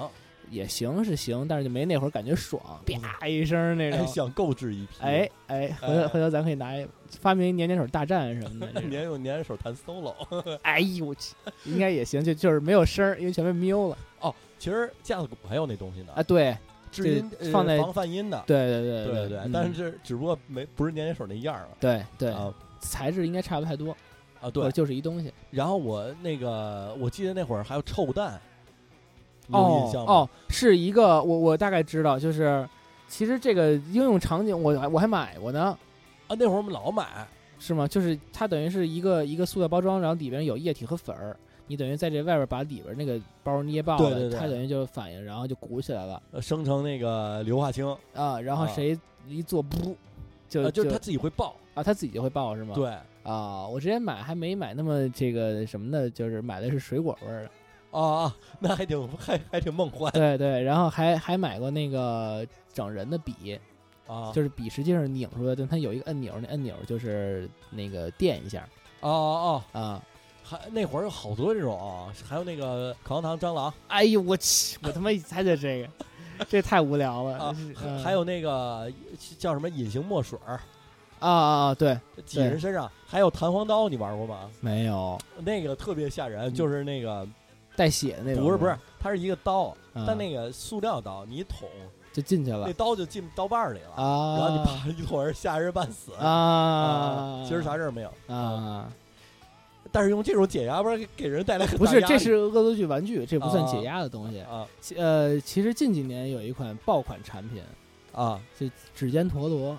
[0.50, 4.00] 也行是行，但是就没那会儿感觉爽，啪一声那种。
[4.00, 6.86] 哎想购置一批，哎哎，回头哎回头咱可以拿一
[7.20, 8.90] 发明一粘粘手大战什么的这种。
[8.90, 10.14] 粘用粘手弹 solo。
[10.62, 11.34] 哎呦我去，
[11.64, 16.56] 应该也行，就就是没有声儿，因为全被瞄了哦，其实架子鼓还有那东西呢啊。，对
[16.90, 23.94] 制音呃放在防泛音的，对对对对对对，嗯但是只不过没不是粘粘手那样儿了对对啊材质应该差不太多，
[24.40, 24.70] 啊对。
[24.72, 25.30] 就是一东西。
[25.50, 28.47] 然后我那个我记得那会儿还有臭蛋，你
[29.48, 30.12] 有哦印象吗？
[30.12, 32.68] 哦，是一个我我大概知道，就是
[33.08, 35.76] 其实这个应用场景我我还买过呢。
[36.26, 37.26] 啊，那会儿我们老买，
[37.58, 37.88] 是吗？
[37.88, 41.34] 就是它等于是一个一个塑料包装，然后里边有液体和粉儿，
[41.66, 48.38] 你等于在这外边把里边那个包捏爆了，对对对它等于就反应，然后就鼓起来了呃生成那个硫化氢，啊。
[48.38, 49.96] 然后啊谁一做不
[50.46, 52.74] 就啊，就是就它自己会爆，啊，它自己就会爆是吗？
[52.74, 52.90] 对，
[53.22, 57.50] 啊，我之前买还没买那么这个什么的，就是买的是水果味儿的。
[57.90, 60.12] 啊啊，那还挺还还挺梦幻。
[60.12, 63.58] 对对，然后还还买过那个整人的笔，
[64.06, 68.68] 啊，就是笔实际上拧出来但，它有一个按钮，那按钮就是那个电一下。
[69.00, 70.02] 哦哦哦，啊。
[70.42, 73.70] 还那会儿有好多这种啊，还有那个口香糖蟑螂。
[73.88, 75.82] 哎呦我去，我他妈猜的这
[76.38, 77.54] 个， 这太无聊了。
[77.74, 78.02] 还嗯。
[78.02, 78.90] 还有那个
[79.38, 80.58] 叫什么隐形墨水儿，
[81.18, 84.48] 啊啊啊，对，挤人身上，还有弹簧刀，你玩过吗？
[84.60, 85.18] 没有。
[85.40, 87.28] 那个特别吓人，就是那个
[87.78, 90.04] 带血的那种，不是不是，它是一个刀，啊。
[90.04, 91.68] 但那个塑料刀，你一捅
[92.12, 92.64] 就进去了。
[92.66, 96.12] 那刀就进刀把儿里了，啊，然后你啪一捅人，吓人半死。
[96.14, 98.92] 啊，其实啥事儿没有，啊？
[99.92, 102.12] 但是用这种解压不是给人带来很不是，大压力。
[102.12, 104.40] 这是恶作剧玩具，这不算啊解压的东西。
[104.40, 107.62] 啊其呃，其实近几年有一款爆款产品，
[108.12, 109.78] 啊，就指尖陀螺，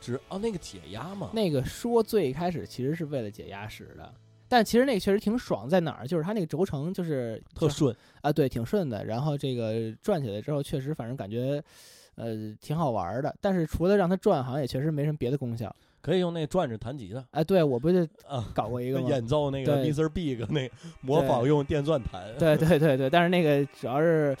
[0.00, 4.12] 指哦那个解压嘛，那个说最开始其实是为了解压使的。
[4.52, 6.06] 但其实那个确实挺爽，在哪儿？
[6.06, 9.02] 就是它那个轴承就是特顺啊，对，挺顺的。
[9.02, 11.64] 然后这个转起来之后，确实反正感觉，
[12.16, 13.34] 呃，挺好玩儿的。
[13.40, 15.74] 但是除了让它转，好像也确实没什么别的功效。
[16.02, 17.24] 可以用那转着弹吉他。
[17.30, 19.08] 哎，对我不就啊，搞过一个吗？
[19.10, 19.92] 演奏那个对。
[19.92, 20.08] Mr.
[20.08, 24.36] Big 那模仿用电钻弹，对对对对，但是那个主要是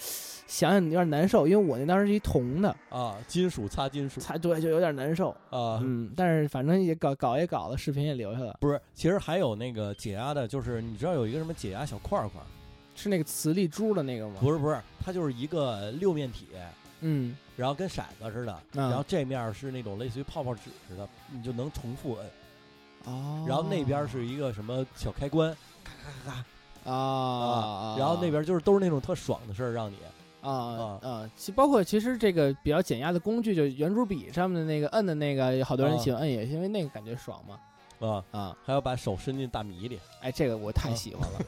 [0.46, 4.20] 想想有点难受，因为我那当时是一铜的，啊，金属擦金属。
[4.20, 5.30] 擦对，就有点难受。
[5.50, 12.42] 啊，嗯，但是反正也搞搞也搞了，视频也留下了，不是，其实还有那个解压的，就是你知道有一个什么解压小块块，
[12.94, 14.34] 是那个磁力珠的那个吗？
[14.40, 16.46] 不是不是，它就是一个六面体，
[17.00, 22.26] 嗯，然后跟骰子似的，然后这面是那种类似于泡泡纸似的，你就能重复摁，
[23.04, 26.44] 哦，然后那边是一个什么小开关，咔咔咔
[26.84, 29.96] 咔啊，然后那边就是都是那种特爽的事儿，让你。
[30.42, 37.56] 啊啊，其包括其实这个比较减压的工具，就圆珠笔上面的那个摁的那个，有好多人喜欢摁，也是因为那个感觉爽嘛。
[38.08, 41.40] 啊，啊，还要把手伸进大米里，哎，这个我太啊喜欢了。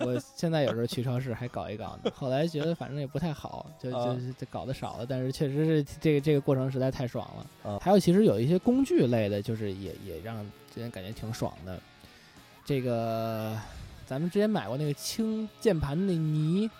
[0.00, 5.06] 我现在有时候去超市还搞一搞呢，后来觉得反正也不太好，就啊就就搞得少了。
[5.06, 7.70] 但是确实是这个这个过程实在太爽了。
[7.70, 11.78] 啊还有其实有一些工具类的，就是也也让之前感觉挺爽的。
[12.64, 13.58] 这个
[14.06, 16.70] 咱们之前买过那个清键盘的那泥，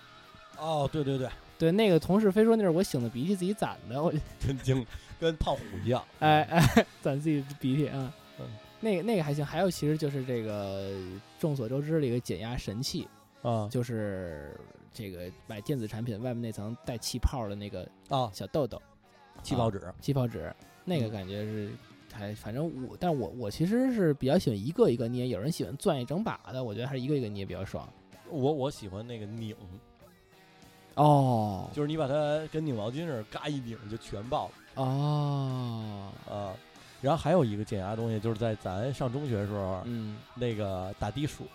[0.59, 4.87] 哦，对对对，对，那个同事非说那是我擤的鼻涕自己攒的，我 真精
[5.19, 8.13] 跟胖虎一样， 哎哎攒自己的鼻涕啊。
[8.83, 10.93] 那个那个还行，还有其实就是这个
[11.39, 13.09] 众所周知的一个减压神器，
[13.41, 14.59] 啊就是
[14.93, 18.83] 这个买电子产品外面那层带气泡的那个啊，小豆豆，
[19.45, 20.53] 气泡纸气泡纸，
[20.85, 21.71] 那个嗯感觉是
[22.13, 27.89] 还反正我，但我我其实是比较喜欢一个一个捏，有人喜欢攥一整把的，我觉得还是一个一个捏比较爽。
[28.29, 29.55] 我我喜欢那个拧，
[30.97, 36.51] 哦就是你把它跟拧毛巾似的，嘎一拧就全爆了哦，啊。
[37.03, 41.47] 然后还有一个减压东西，就是在咱上中学的时候，嗯，那个打地鼠。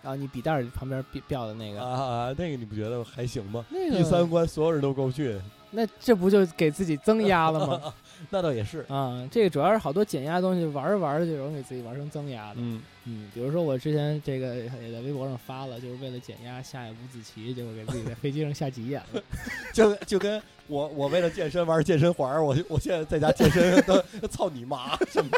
[0.00, 3.64] 然后你笔袋儿旁边掉掉的那个，啊，那个你不觉得还行吗？
[3.68, 5.38] 那个第三关所有人都够训，
[5.70, 7.94] 那这不就给自己增压了吗？
[8.30, 8.84] 那倒也是。
[8.88, 12.56] 啊，这个主要是好多减压的东西玩着玩着就容易给自己玩成增压的。
[12.56, 19.22] 嗯，嗯，比如说我之前这个也在微博上发了，就是为了减压下五子棋，结果给自己在飞机上下急眼了。
[19.72, 25.30] 就就跟我我为了健身玩健身环儿，我我现在在家健身都 操你妈什么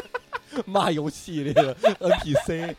[0.65, 2.75] 骂游戏里的 NPC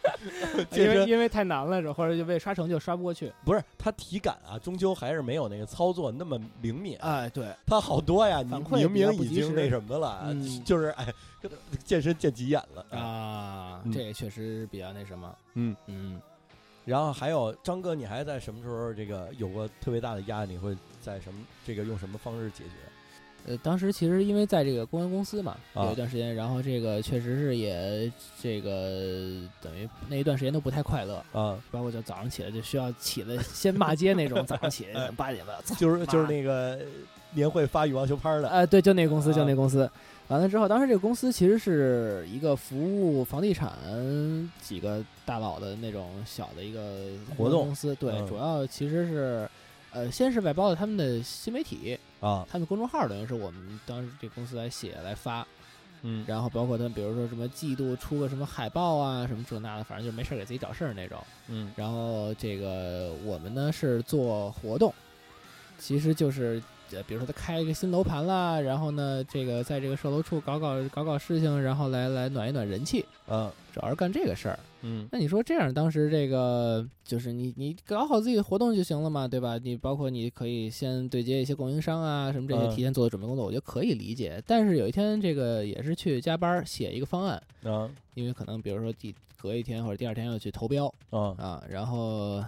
[0.73, 3.33] 因为因为太难了，是或者就被刷成就刷不过去。
[3.45, 6.97] 不是他体感啊，终究还是没有那个操作那么灵敏。
[6.99, 11.13] 哎，对，他好多呀，你明明已经那什么了，嗯就是哎，
[11.85, 12.99] 健身健急眼了。
[12.99, 15.35] 啊，嗯这也确实比较那什么。
[15.55, 16.21] 嗯嗯，
[16.85, 20.53] 然后还有张哥，你还在什么时候这个有过特别大的压力？
[20.53, 22.71] 你会在什么这个用什么方式解决？
[23.47, 36.79] 呃，当时其实因为在这个公关公司嘛，啊有一段时间，然后这个确实是也这个等于那一段时间都不太快乐，啊，包括就早上起来就需要起来先骂街那种，早上起来八点吧， 操就是就是那个
[37.33, 39.91] 年会发羽毛球拍的呃，对，就那个公司，就啊那公司。
[40.29, 43.71] 完了之后，当时这个公司其实是一个服务房地产
[44.63, 47.95] 几个大佬的那种小的一个活动公司。
[47.97, 49.47] 对，嗯主要其实是，
[49.93, 55.47] 呃，先是外包的他们的新媒体，啊，他们公众号等于是我们当时这公司来写来发，
[56.03, 56.25] 嗯。
[56.27, 61.19] 然后包括他们比如说什么季度出个什么海报啊，什么这那的，反正就没事儿给自己找事儿那种。
[61.49, 61.73] 嗯。
[61.77, 64.95] 然后这个我们呢是做活动，
[65.79, 73.51] 其实就是呃，比如说他开一个新楼盘啦，然后呢，这个在这个售楼处搞搞搞搞事情，然后来来暖一暖人气，嗯。
[73.75, 74.59] 主要是干这个事儿。
[74.83, 79.59] 嗯那你说这样，当时这个就是你你搞好自己的活动就行了嘛，对吧？
[79.63, 84.43] 你包括你可以先对接一些供应商啊，什么这些嗯提前做的准备工作，我觉得可以理解。
[84.47, 92.43] 但是有一天这个也是去加班写一个方案，啊因为可能比如说第隔一天或者第二天要去投标，啊啊，然后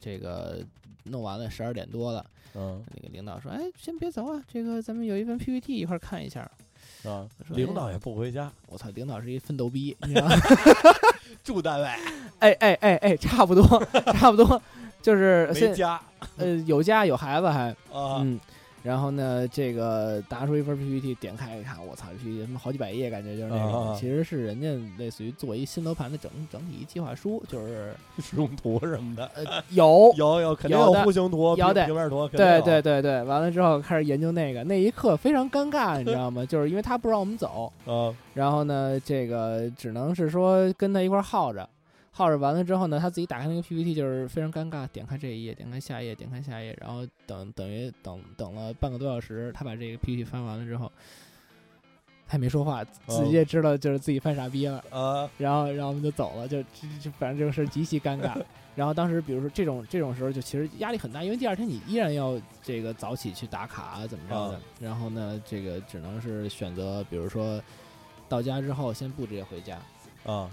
[0.00, 0.58] 这个
[1.04, 6.48] 弄完了十二点多了，嗯那个领导说：“哎，先别走啊，这个咱们有一份 PPT 一块儿看一下。
[7.04, 10.34] 啊，领导也不回家，”我操，领导是一奋斗逼，你知道吗？
[11.46, 11.86] 住单位
[12.40, 13.62] 哎哎哎哎，差不多，
[14.18, 14.60] 差不多，
[15.00, 15.98] 就是家
[16.36, 18.38] 呃有家有孩子还啊嗯。
[18.86, 36.44] 然后呢，这个拿出一份 PPT，点开一看，我操，这 PPT 他妈好几百页，感觉就是那种，啊其实是人家类似于做一新楼盘的整整体计划书，就是 使用图什么的，呃有 有有肯定有户型图、有的平面图，对对对对，完了之后开始研究那个，那一刻非常尴尬，你知道吗？
[36.46, 38.14] 就是因为他不让我们走，啊。
[38.34, 41.68] 然后呢，这个只能是说跟他一块耗着，
[42.16, 50.90] 耗着完了之后呢，他自己打开那个 PPT 就是非常尴尬，点开这一页，点开下一页，点开下一页，然后等等于等等了半个多小时，他把这个 PPT 翻完了之后，
[52.26, 54.82] 他也没说话，自己也知道就是自己犯傻逼了。
[54.88, 58.34] 啊然后，然后我们就走了，就就就反正这个事儿极其尴尬。
[58.74, 64.54] 然后当时，比如说这种这种时候，就其实压力很大，因为第二天你依然要这个早起去打卡啊，怎么着的。
[64.54, 67.62] 啊然后呢，这个只能是选择，比如说
[68.26, 69.78] 到家之后先不直接回家，
[70.24, 70.50] 啊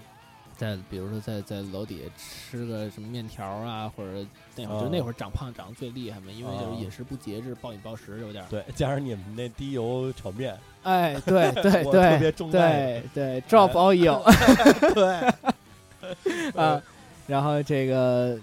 [0.55, 8.47] 再比如说在在楼底下吃个什么面条啊，或者那会儿、啊就那会儿长胖长得最厉害嘛，因为就是啊饮食不节制，暴饮暴食有点儿。
[8.49, 14.21] 对，加上你们那低油炒面，哎，对对对特别对对对，drop oil。
[14.93, 16.81] 对啊，
[17.27, 18.37] 然后这个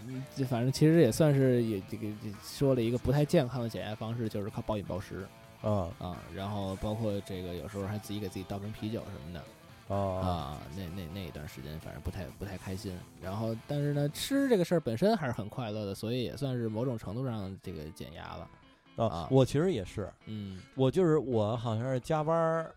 [0.48, 2.06] 反正其实也算是也这个
[2.42, 5.26] 说了一个不太健康的减压方式，就是靠暴饮暴食
[5.62, 9.44] 啊啊，然后包括这个有时候还自己给自己倒瓶啤酒什么的
[9.90, 12.96] 啊啊，那那那一段时间反正不太不太开心。
[13.20, 18.48] 然后但是呢，吃这个事儿本身还是很快乐的，所以也算是某种程度上这个减压了。
[18.96, 19.28] 啊啊！
[19.30, 22.74] 我其实也是，嗯我就是我好像是加班儿，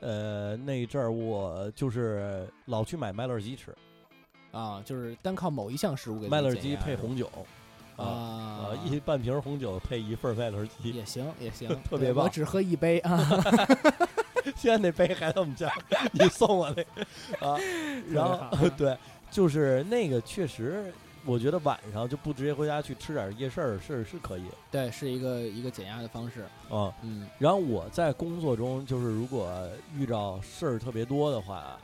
[0.00, 3.74] 呃，那一阵儿我就是老去买麦乐鸡吃，
[4.50, 7.30] 啊，就是单靠某一项食物给麦乐鸡配红酒
[7.96, 13.18] 啊啊啊，一半瓶红酒配一份麦乐鸡，也行也行， 特别棒我只喝一杯啊。
[14.56, 15.72] 现在那杯还在我们家，
[16.12, 17.58] 你送我那啊，
[18.10, 18.96] 然后啊对，
[19.30, 20.92] 就是那个确实，
[21.24, 26.42] 我觉得晚上就不直接回家去吃点夜市儿是是可以对，是一个一个减压的方式。
[26.70, 26.94] 啊。
[27.02, 29.52] 嗯然后我在工作中，就是如果
[29.96, 31.78] 遇到事儿特别多的话，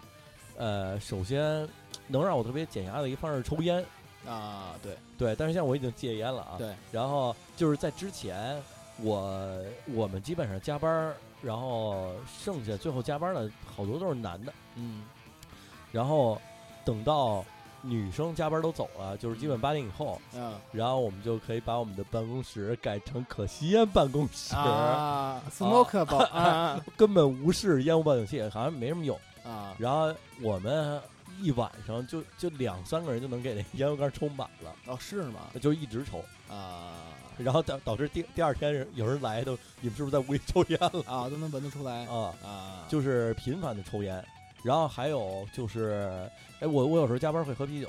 [0.57, 1.69] 呃，首先
[2.07, 3.85] 能让我特别减压的一个方式是抽烟，
[4.27, 6.55] 啊，对对，但是现在我已经戒烟了啊。
[6.59, 8.61] 对，然后就是在之前，
[8.99, 11.15] 我我们基本上加班儿，
[11.45, 15.05] 然后剩下最后加班的好多都是男的，嗯。
[15.93, 16.41] 然后
[16.85, 17.45] 等到
[17.83, 20.55] 女生加班都走了，就是基本八点以后，嗯。
[20.73, 26.83] 然后我们就可以把我们的办公室改成可吸烟办公室，啊，smokable 啊。
[26.97, 29.19] 根本无视烟雾报警器，好像没什么用。
[29.45, 29.77] 啊。
[29.79, 31.01] 然后我们
[31.41, 35.41] 一晚上就就两三个人就能给那烟灰缸抽满了，哦是吗？
[35.61, 36.95] 就一直抽，啊
[37.39, 42.35] 然后导导致第第二天有人来都，你们是不是在屋里抽烟了啊都能闻得出来啊？
[42.45, 44.25] 啊，就是频繁的抽烟，
[44.63, 46.29] 然后还有就是，
[46.61, 47.89] 哎，我我有时候加班会喝啤酒，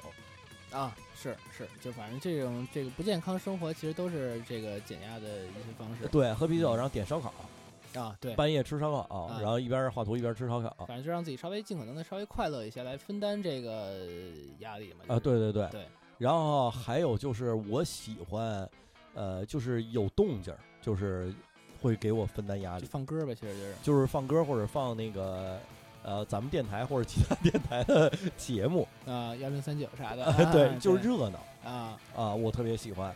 [0.72, 6.08] 啊，是是，就反正这种这个不健康生活，其实都是这个减压的一些方式。
[6.08, 7.34] 对，喝啤酒，然后点烧烤，
[8.00, 13.94] 啊，对，半夜吃烧烤，啊然后一边画图一边吃烧烤，反正就让自己稍微尽可能的稍微快乐一些，来分担这个
[14.60, 15.16] 压力嘛。
[15.16, 15.86] 啊，对对对，对，
[16.18, 18.68] 然后还有就是我喜欢，
[19.16, 21.34] 呃，就是有动静儿，就是
[21.82, 25.58] 会给我分担压就力，放歌呗，其实就是就是放歌或者放那个。
[26.08, 32.00] 呃，咱们电台或者其他电台的 节目，啊幺零三九啥的，对啊，就是热闹啊。
[32.16, 33.12] 啊，我特别喜欢。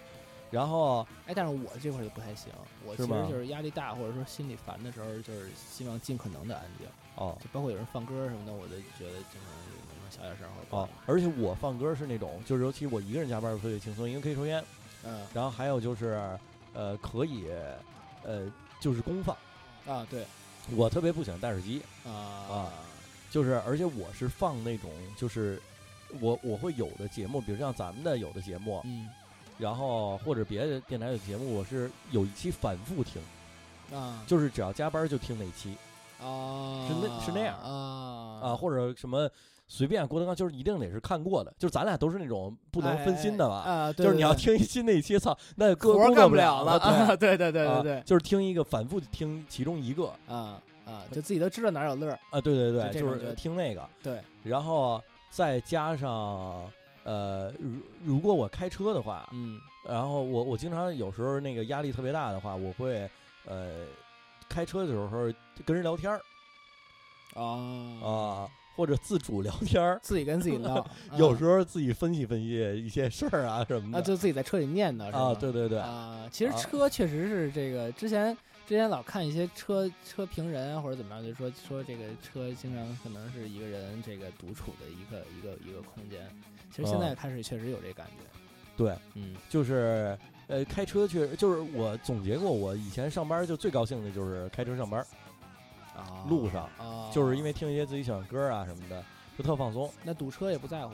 [0.50, 2.52] 然后哎，但是我这块儿就不太行，
[2.84, 14.64] 我其是吗实就是压力大或者说心里烦的时候，就是希望尽可能的安静，哦就包括有人放歌什么的，我就觉得尽可能能小点声或者哦，而且我放歌是那种，就是尤其我一个人加班儿特别轻松，因为可以抽烟。
[15.04, 15.26] 嗯。
[15.34, 16.38] 然后还有就是，
[16.74, 17.46] 呃，可以，
[18.24, 19.36] 呃，就是公放。
[19.88, 20.26] 啊对。
[20.76, 22.70] 我特别不喜欢戴耳机，啊。
[23.32, 25.62] 就是而且我是放那种，就是
[26.20, 29.08] 我我会有的节目，比如像咱们的有的节目，嗯。
[29.58, 33.22] 然后或者别的电台的节目，我是有一期反复听，
[33.98, 34.24] 啊。
[34.28, 35.76] 就是只要加班就听那一期。
[36.22, 36.88] 啊。
[36.88, 38.50] 是那是那样啊。
[38.50, 39.30] 啊，或者什么
[39.70, 43.64] 随便郭德纲，就是一定得是看过的，就是咱俩都是那种不能分心的吧。
[43.66, 47.16] 哎啊，对就是你要听一新那一期，操，那活儿工工作不了了对啊！
[47.16, 48.04] 对对对啊对对。
[48.04, 50.12] 就是听一个反复听其中一个。
[50.28, 52.20] 啊啊，就自己都知道哪有乐儿。
[52.32, 55.00] 啊，对对对，就是听那个，对，然后
[55.30, 56.68] 再加上
[57.04, 59.60] 呃，如如果我开车的话，嗯。
[59.88, 63.10] 然后我我经常有时候那个压力特别大的话，我会
[63.46, 63.86] 呃
[64.50, 65.32] 开车的时候
[65.66, 66.20] 跟人聊天儿。
[67.36, 67.44] 啊
[68.04, 68.50] 啊，
[68.80, 75.38] 或者自主聊天儿，自己跟自己唠， 有时候自己分析分析一些事儿啊什么啊，的就自己在车里念叨是啊，吧？
[75.38, 78.34] 对对对，啊，其实啊车确实是这个之前
[78.66, 86.22] 之前老看一些车车评人啊或者怎么样，就说说这个车经常可能是一个人这个独处的一个一个一个空间。
[86.74, 88.24] 其实现在啊开始确实有这感觉，
[88.78, 90.18] 对，嗯就是
[90.48, 95.06] 呃开车确实就是我总结过，我以前上班就最高兴的就是开车上班，
[96.02, 99.04] 啊，路上啊，就是因为听一些自己喜欢歌啊什么的，
[99.38, 99.90] 就特放松。
[100.04, 100.94] 那堵车也不在乎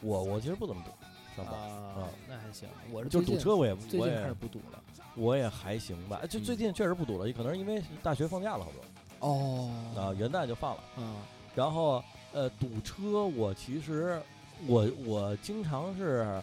[0.00, 0.90] 我我其实不怎么堵
[1.36, 2.68] 上班，啊，那还行。
[2.90, 4.82] 我是就最近堵车我也我最近开始也不堵了。
[5.14, 10.82] 我也还行吧，就嗯最近确实不堵了，可能是因为大学放假了好多哦啊，元旦就放了。
[10.98, 11.16] 嗯
[11.54, 14.20] 然后呃堵车，我其实
[14.66, 16.42] 我我经常是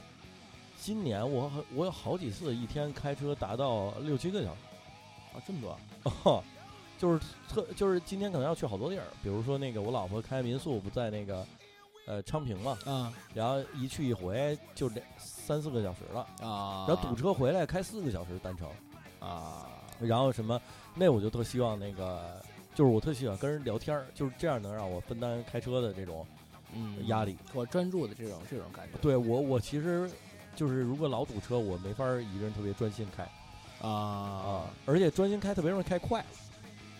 [0.81, 4.61] 今年我很我有好几次一天开车达到六七个小时。
[5.35, 5.77] 啊这么多
[6.23, 6.43] 哦，
[7.03, 11.45] 就是特就是今天可能要去好多地儿，比如说那个我老婆开民宿不在那个
[12.05, 18.69] 呃昌平嘛，啊然后一去一回就两三四个小时了，啊，然后堵车回来开四个小时单程，
[19.19, 19.67] 啊
[19.99, 20.57] 然后什么
[20.95, 22.41] 那我就特希望那个
[22.73, 26.25] 就是我特喜欢跟人聊天儿，就是这样能让我分担开车的这种
[26.73, 27.35] 嗯压力。
[27.53, 28.97] 我专注的这种这种感觉。
[28.99, 30.09] 对我我其实
[30.55, 33.23] 就是如果老堵车，我没法儿一个人特别专心开
[33.85, 36.25] 啊啊，而且专心开特别容易开快。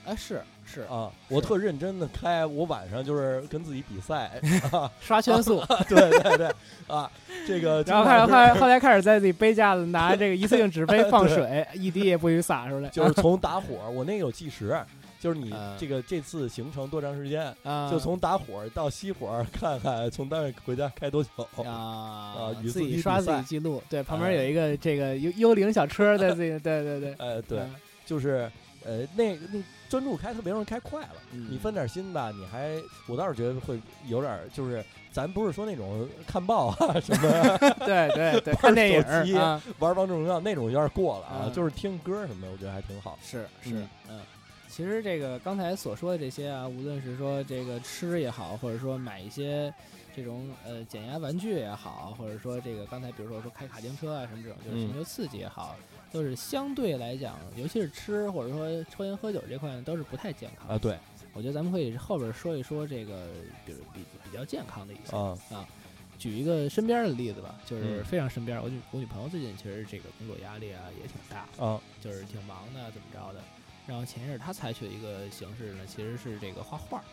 [0.05, 4.31] 哎是是啊，我特认真的开，我晚上就是跟自己比赛，
[4.71, 6.51] 啊、刷圈速，对对对，
[6.87, 7.09] 啊，
[7.47, 12.89] 这个 然后开始后来后来开始在自己杯架子拿这个一次性纸杯 放水，一滴也不许洒出来。
[12.89, 14.75] 就是从打火，我那个有计时，
[15.19, 21.29] 就是你啊这个这次行程多长时间，啊，就从打火到熄火，看看从单位回家开多久。
[21.63, 27.75] 啊啊自自己己刷自己记录，对，旁边哎有一个这个幽幽灵小车在自己，对对对，呃，对，嗯
[28.05, 28.49] 就是
[28.85, 29.59] 呃，那那
[29.93, 31.15] 专注开特别容易开快了。
[31.33, 43.19] 嗯你分点心吧，你还我倒是觉得会有点儿，就是咱不是说那种看报啊什么 对对对，玩看电影手机啊，玩王者荣耀那种有点过了啊，嗯就是听歌什么的，我觉得还挺好。
[43.23, 44.19] 是是嗯嗯。
[44.67, 49.71] 其实这个刚才所说的这些啊，无论是说这个吃也好，或者说买一些
[50.15, 55.75] 这种呃减压玩具也好，或者说这个刚才比如说说开卡丁车啊什么这种，就是寻嗯求刺激也好，
[56.13, 60.97] 都是相对来讲，尤其是吃或者说抽烟喝酒这块呢，都是不太健康的啊，对，
[61.33, 63.27] 我觉得咱们可以后边说一说这个，
[63.65, 65.17] 比如比比较健康的一些。
[65.17, 65.67] 啊
[66.19, 73.41] 举一个身边的例子吧，就是嗯非常身边，我女我女朋友最近其实这个工作压力啊也挺大，啊就是挺忙的，怎么着的。
[73.85, 77.03] 然后前一阵儿她采取的一个形式呢，其实是这个画画。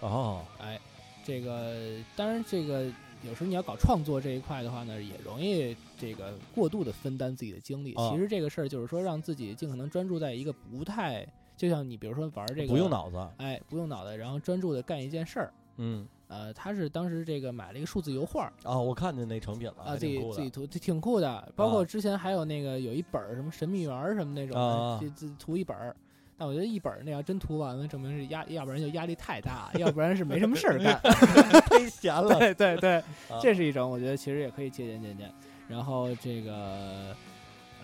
[0.00, 0.78] 哦哎，
[1.24, 2.84] 这个当然，这个
[3.26, 7.94] 有时候你要搞创作这一块的话呢，也容易这个过度的分担自己的精力。
[7.94, 15.52] 啊其实这个事儿就是说，让自己尽可能专注在一个不太，就像你比如说玩这个不用，脑子，哎，不用脑袋，然后专注的干一件事儿。
[15.76, 21.52] 嗯呃，他是当时这个买了一个数字油画儿啊，我看见那成品了，啊，还自己挺酷自己涂，挺酷的。
[21.54, 25.94] 包括啊之前还有那个有一本儿什么神秘园儿什么那种就自涂一本儿。
[26.36, 30.98] 但我觉得一本儿那要真涂完了，证明是压，要不然就压力太大，要不然是没什么事儿干。
[31.70, 32.96] 忒闲了，对对对，
[33.30, 35.32] 啊这是一种，我觉得其实也可以借鉴借鉴。
[35.68, 37.16] 然后这个，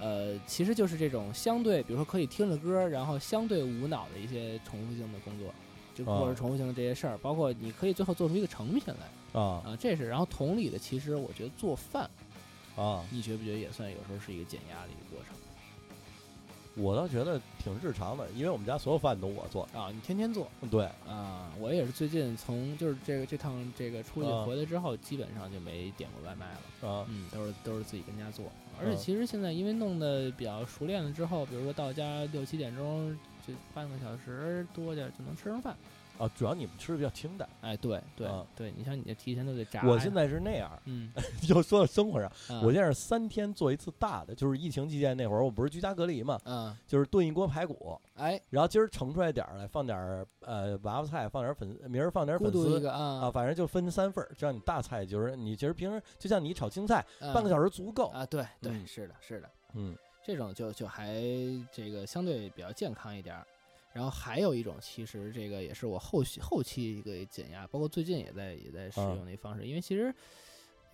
[0.01, 5.55] 呃，其实就是这种相对，比如说可以听着歌，然后相对无脑的一些重复性的工作，
[5.95, 10.09] 就或者啊重复性的这些事儿，包括你可以最后做出一个成品来啊啊，这是。
[10.09, 12.11] 然后同理的，其实我觉得做饭，
[12.77, 15.30] 啊，你觉不觉得也算有时候是一个减压的一个过程
[16.81, 19.91] 我倒觉得挺日常的，因为我们家所有饭都我做，啊？
[19.93, 26.89] 你天天做对，啊，我也是最近从就是这个这趟这个出去啊回来之后，基本上就没点过外卖了。
[26.89, 28.47] 啊嗯，都是都是自己跟家做，
[28.81, 33.15] 而且嗯其实现在因为弄得比较熟练了之后，比如说到家六七点钟，
[33.47, 35.77] 就半个小时多点儿就能吃上饭。
[36.21, 39.83] 啊，主要你们吃的比较清淡，哎，对对、啊对，你像你这提前都得炸。
[39.87, 41.11] 我现在是那样，嗯，
[41.41, 52.87] 就说到生活上，啊我现在是三天做一次大的，就是疫情期间那会儿，我不是居家隔离嘛，嗯，就是炖一锅排骨，哎，然后今儿盛出来点儿来，放点儿呃娃娃菜，放点儿粉，明儿放点儿粉丝。
[52.87, 58.09] 啊，啊，反正就分三份儿，这样你大菜就是你其实平时就像你炒青菜，嗯半个小时足够。
[58.09, 61.15] 啊，对对，嗯是的，是的，嗯这种就就还
[61.73, 63.47] 这个相对比较健康一点儿。
[63.93, 70.15] 然后还有一种，其实这个也是我后续后期一个减压，包括最近也在也在使啊用的一方式，因为其实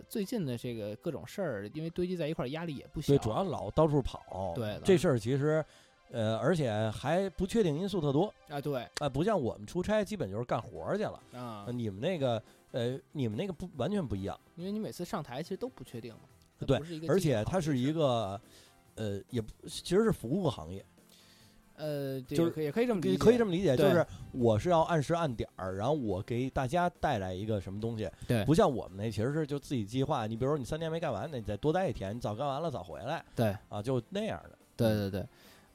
[0.09, 3.07] 最近的这个各种事儿，因为堆积在一块儿，压力也不小。
[3.07, 4.53] 对，主要老到处跑。
[4.55, 5.63] 对这事儿其实，
[6.11, 11.21] 呃，而且还不确定因素特多啊，对啊、不像我们出差，基本就是干活儿去了。
[11.33, 12.41] 啊呃，你们那个，
[12.71, 16.21] 呃，你们那个不完全不一样，因为你每次上台其实都不确定嘛，
[16.65, 18.39] 对而且它是一个，
[18.95, 20.83] 呃，也不其实是服务行业，
[21.77, 35.25] 呃，这就是也可以这么理解，可以这么理解，就是我是要按时按点儿，然后我给大家带来一个什么东西，对不像我们那其实是就自己计划，你比如说你三天没干完，那你再多待一天，你早干完了早回来对啊，就那样的对对对，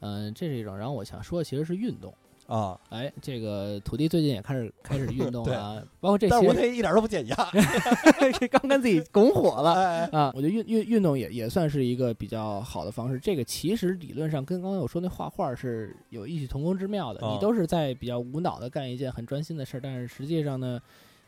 [0.00, 0.76] 嗯、这是一种。
[0.76, 2.12] 然后我想说的其实是运动。
[2.46, 2.78] 啊。
[2.90, 7.36] 哎，这个土地最近也开始开始运动了啊，包括这但是我其实这一点都不减压，
[8.38, 9.74] 这 刚跟自己拱火了。
[9.82, 13.18] 哎，啊，我觉得运运运动也也算是一个比较好的方式。
[13.18, 17.26] 这个其实理论上跟刚才我说那画画是有异曲同工之妙的。
[17.26, 20.78] 啊你都是在比较无脑的干一件很专心的事儿，但是实际上呢，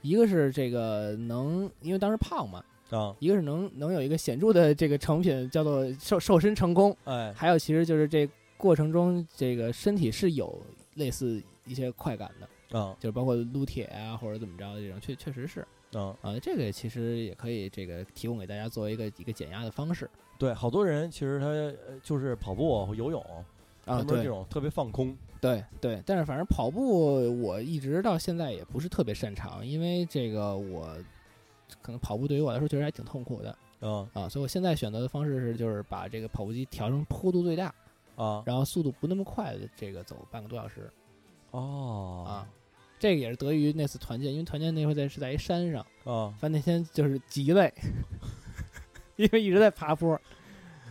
[0.02, 10.60] 一个是这个能，因为当时胖嘛，啊，一个是能能有一个显著的这个成品叫做瘦瘦身成功，哎，还有其实就是这过程中这个身体是有
[10.94, 15.66] 类似一些快感的，啊，就是包括撸铁啊或者怎么着的这种，确确实是。
[15.92, 20.10] 啊，啊，这个其实也可以这个提供给大家作为一个一个减压的方式。
[20.36, 23.22] 对，好多人其实他呃就是跑步、游泳，
[23.84, 30.96] 啊，他们是这种特别放空，对对，但是反正跑步我一直到现在也不是特别擅长，因为这个我
[31.80, 33.56] 可能跑步对于我来说确实还挺痛苦的。
[33.80, 37.72] 嗯啊，所以我现在选择的方式是就是把这个跑步机调成坡度最大，
[38.16, 40.90] 啊，然后速度不那么快的这个走半个多小时
[41.50, 42.48] 哦啊。
[42.98, 47.70] 这个也是得益于那次团建，因为团建那回在是在一山上，啊，反正那天就是极累，
[49.16, 50.18] 因为一直在爬坡。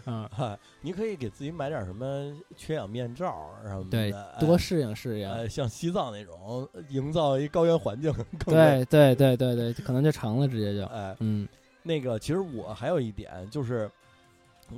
[0.06, 5.32] 啊，嗨，你可以给自己买点什么缺氧面罩儿什么的，，对多适应适应。
[5.32, 8.54] 呃，像西藏那种，营造一高原环境更。
[8.54, 11.48] 对对对对对，可能就成了，直接就，哎，嗯
[11.84, 13.90] 那个其实我还有一点就是，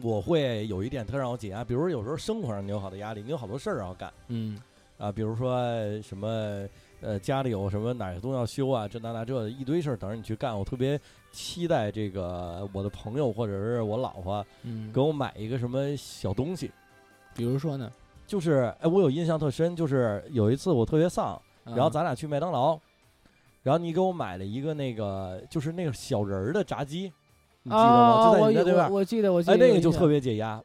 [0.02, 4.60] 我会有一点特让我解压，比如有时候生活上你有好多压力，你有好多事儿要干嗯。
[4.98, 5.60] 啊，比如说
[6.02, 6.66] 什么
[7.02, 10.98] 呃家里有什么哪个东西要修啊，这那那这一堆事儿等着你去干，我特别
[11.34, 16.72] 期待这个我的朋友或者是我老婆嗯，给我买一个什么小东西。
[17.36, 17.92] 比如说呢，
[18.26, 22.80] 就是哎，我有印象特深，就是有一次我特别丧，然后啊咱俩去麦当劳，
[23.64, 27.12] 然后你给我买了一个那个就是那个小人儿的炸鸡，
[27.66, 28.12] 你记得吗？
[28.12, 30.62] 哦，就在我你那对面我，记得我记哎，得哎那个就特别解压，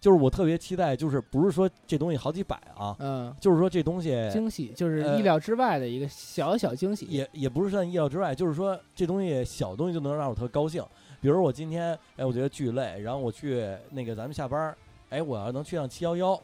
[0.00, 3.34] 就是我特别期待，就是不是说这东西好几百啊，嗯。
[3.40, 10.82] 就是说这东西惊喜，就是呃意料之外的一个小小惊喜，也也不是算意料之外，就是说这东西小东西就能让我特高兴。
[11.20, 14.72] 比如我今天哎，我觉得巨累，然后我去那个咱们下班，
[15.10, 16.40] 哎，我要能去趟七幺幺，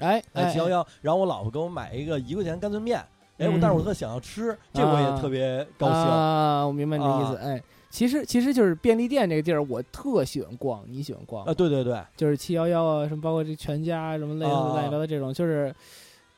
[0.00, 0.22] 哎
[0.52, 2.98] 七幺幺，然后我老婆给我买一个一块钱干脆面，
[3.38, 5.96] 哎，我嗯但是我特想要吃，这我也特别高兴。
[5.96, 7.36] 啊，我明白你的意思。
[7.36, 7.40] 啊。
[7.44, 10.82] 哎，其实其实就是便利店这个地儿，我特喜欢逛。
[10.88, 15.74] 你喜欢逛啊，对对对，就是七幺幺啊，什么包括这全家什么类似啊乱七八糟这种，就是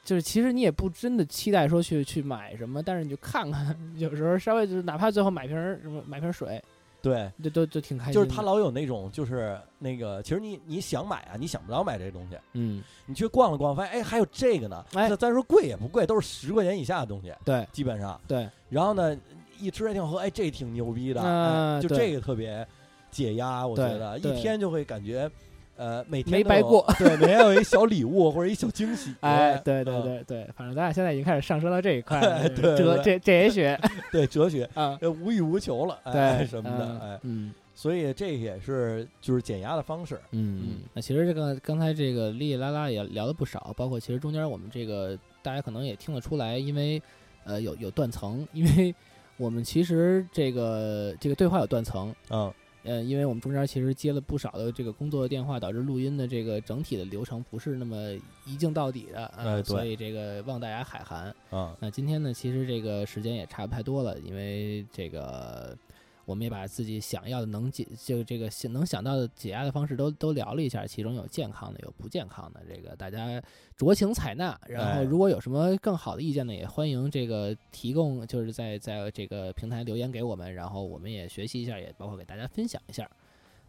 [0.05, 6.61] 就是其实你也不真的期待说去去买什么，但是你就看看， 有时候稍微就是哪怕最后买瓶儿什么买瓶儿水，
[7.03, 8.15] 对，就都都挺开心。
[8.15, 18.19] 就是他老有那种，就是那个，其实你你想买啊，你想不着买这东西，嗯，你去逛了逛，发现哎还有这个呢，哎那咱说贵也不贵，都是十块钱以下的东西，对基本上。
[18.27, 19.17] 对，然后呢，
[19.63, 22.67] 一吃还挺好喝，哎，这挺牛逼的，就这个特别
[23.11, 25.31] 解压，我觉得一天就会感觉，
[25.77, 33.79] 呃，每天没白过，对，每天有一小礼物或者一小惊喜， 哎，对对嗯对对，反正咱俩现在已经开始上升到这一块了， 哲这这也学
[34.11, 37.55] 对，哲学，啊，呃，无欲无求了，哎对什么的，嗯哎，嗯。
[37.75, 47.03] 所以这也是就是减压的方式，嗯，那其实这个刚才这个哩哩啦啦也聊了不少，包括其实中间我们这个大家可能也听得出来，因为
[47.45, 48.95] 呃有有断层，因为
[49.37, 52.53] 我们其实这个这个对话有断层，嗯，
[52.85, 58.13] 呃，因为我们中间其实接了不少的这个工作的电话，导致录音的这个整体的流程不是那么
[58.45, 61.35] 一镜到底的，呃，哎所以这个望大家海涵。
[61.51, 65.77] 啊，那今天呢，其实这个时间也差不太多了，因为这个
[66.25, 73.43] 我们也把自己想要的能解就这个想能想到的解压的方式都都聊了一下，其中有健康的，有不健康的，这个大家
[73.77, 74.59] 酌情采纳。
[74.67, 83.11] 然后哎如果有什么更好的意见呢，也欢迎这个提供，就是在在这个平台留言给我们，然后我们也学习一下，也包括给大家分享一下。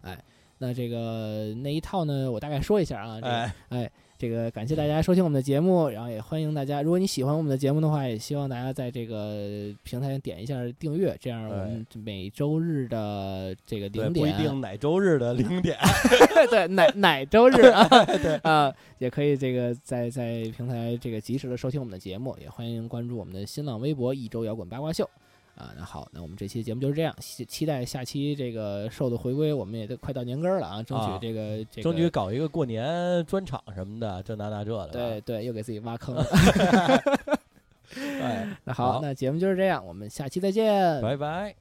[0.02, 0.24] 哎，
[0.60, 3.92] 那这个那一套呢，我大概说一下啊，这个哎，哎，
[4.24, 15.78] 这个感谢大家收听我们的节目，然后也欢迎大家，如果你喜欢我们的节目的话，也希望大家在这个平台上点一下订阅，这样我们每周日的这个，零点，不一定哪周日的零点，
[16.50, 17.86] 对哪哪周日啊，
[18.24, 25.10] 对啊，也可以这个在在平台这个及时的收听我们的节目，也欢迎关注我们的新浪微博一周摇滚八卦秀。
[25.56, 36.26] 啊，那好，那我们这期节目就是这样，期期待下期这个瘦的回归，我们也都快到年根儿了啊，争取啊这个、这个争取搞一个过年专场什么的，这那那这的，对对，又给自己挖坑了。
[38.22, 41.56] 哎，那好，好那节目就是这样，我们下期再见，拜拜。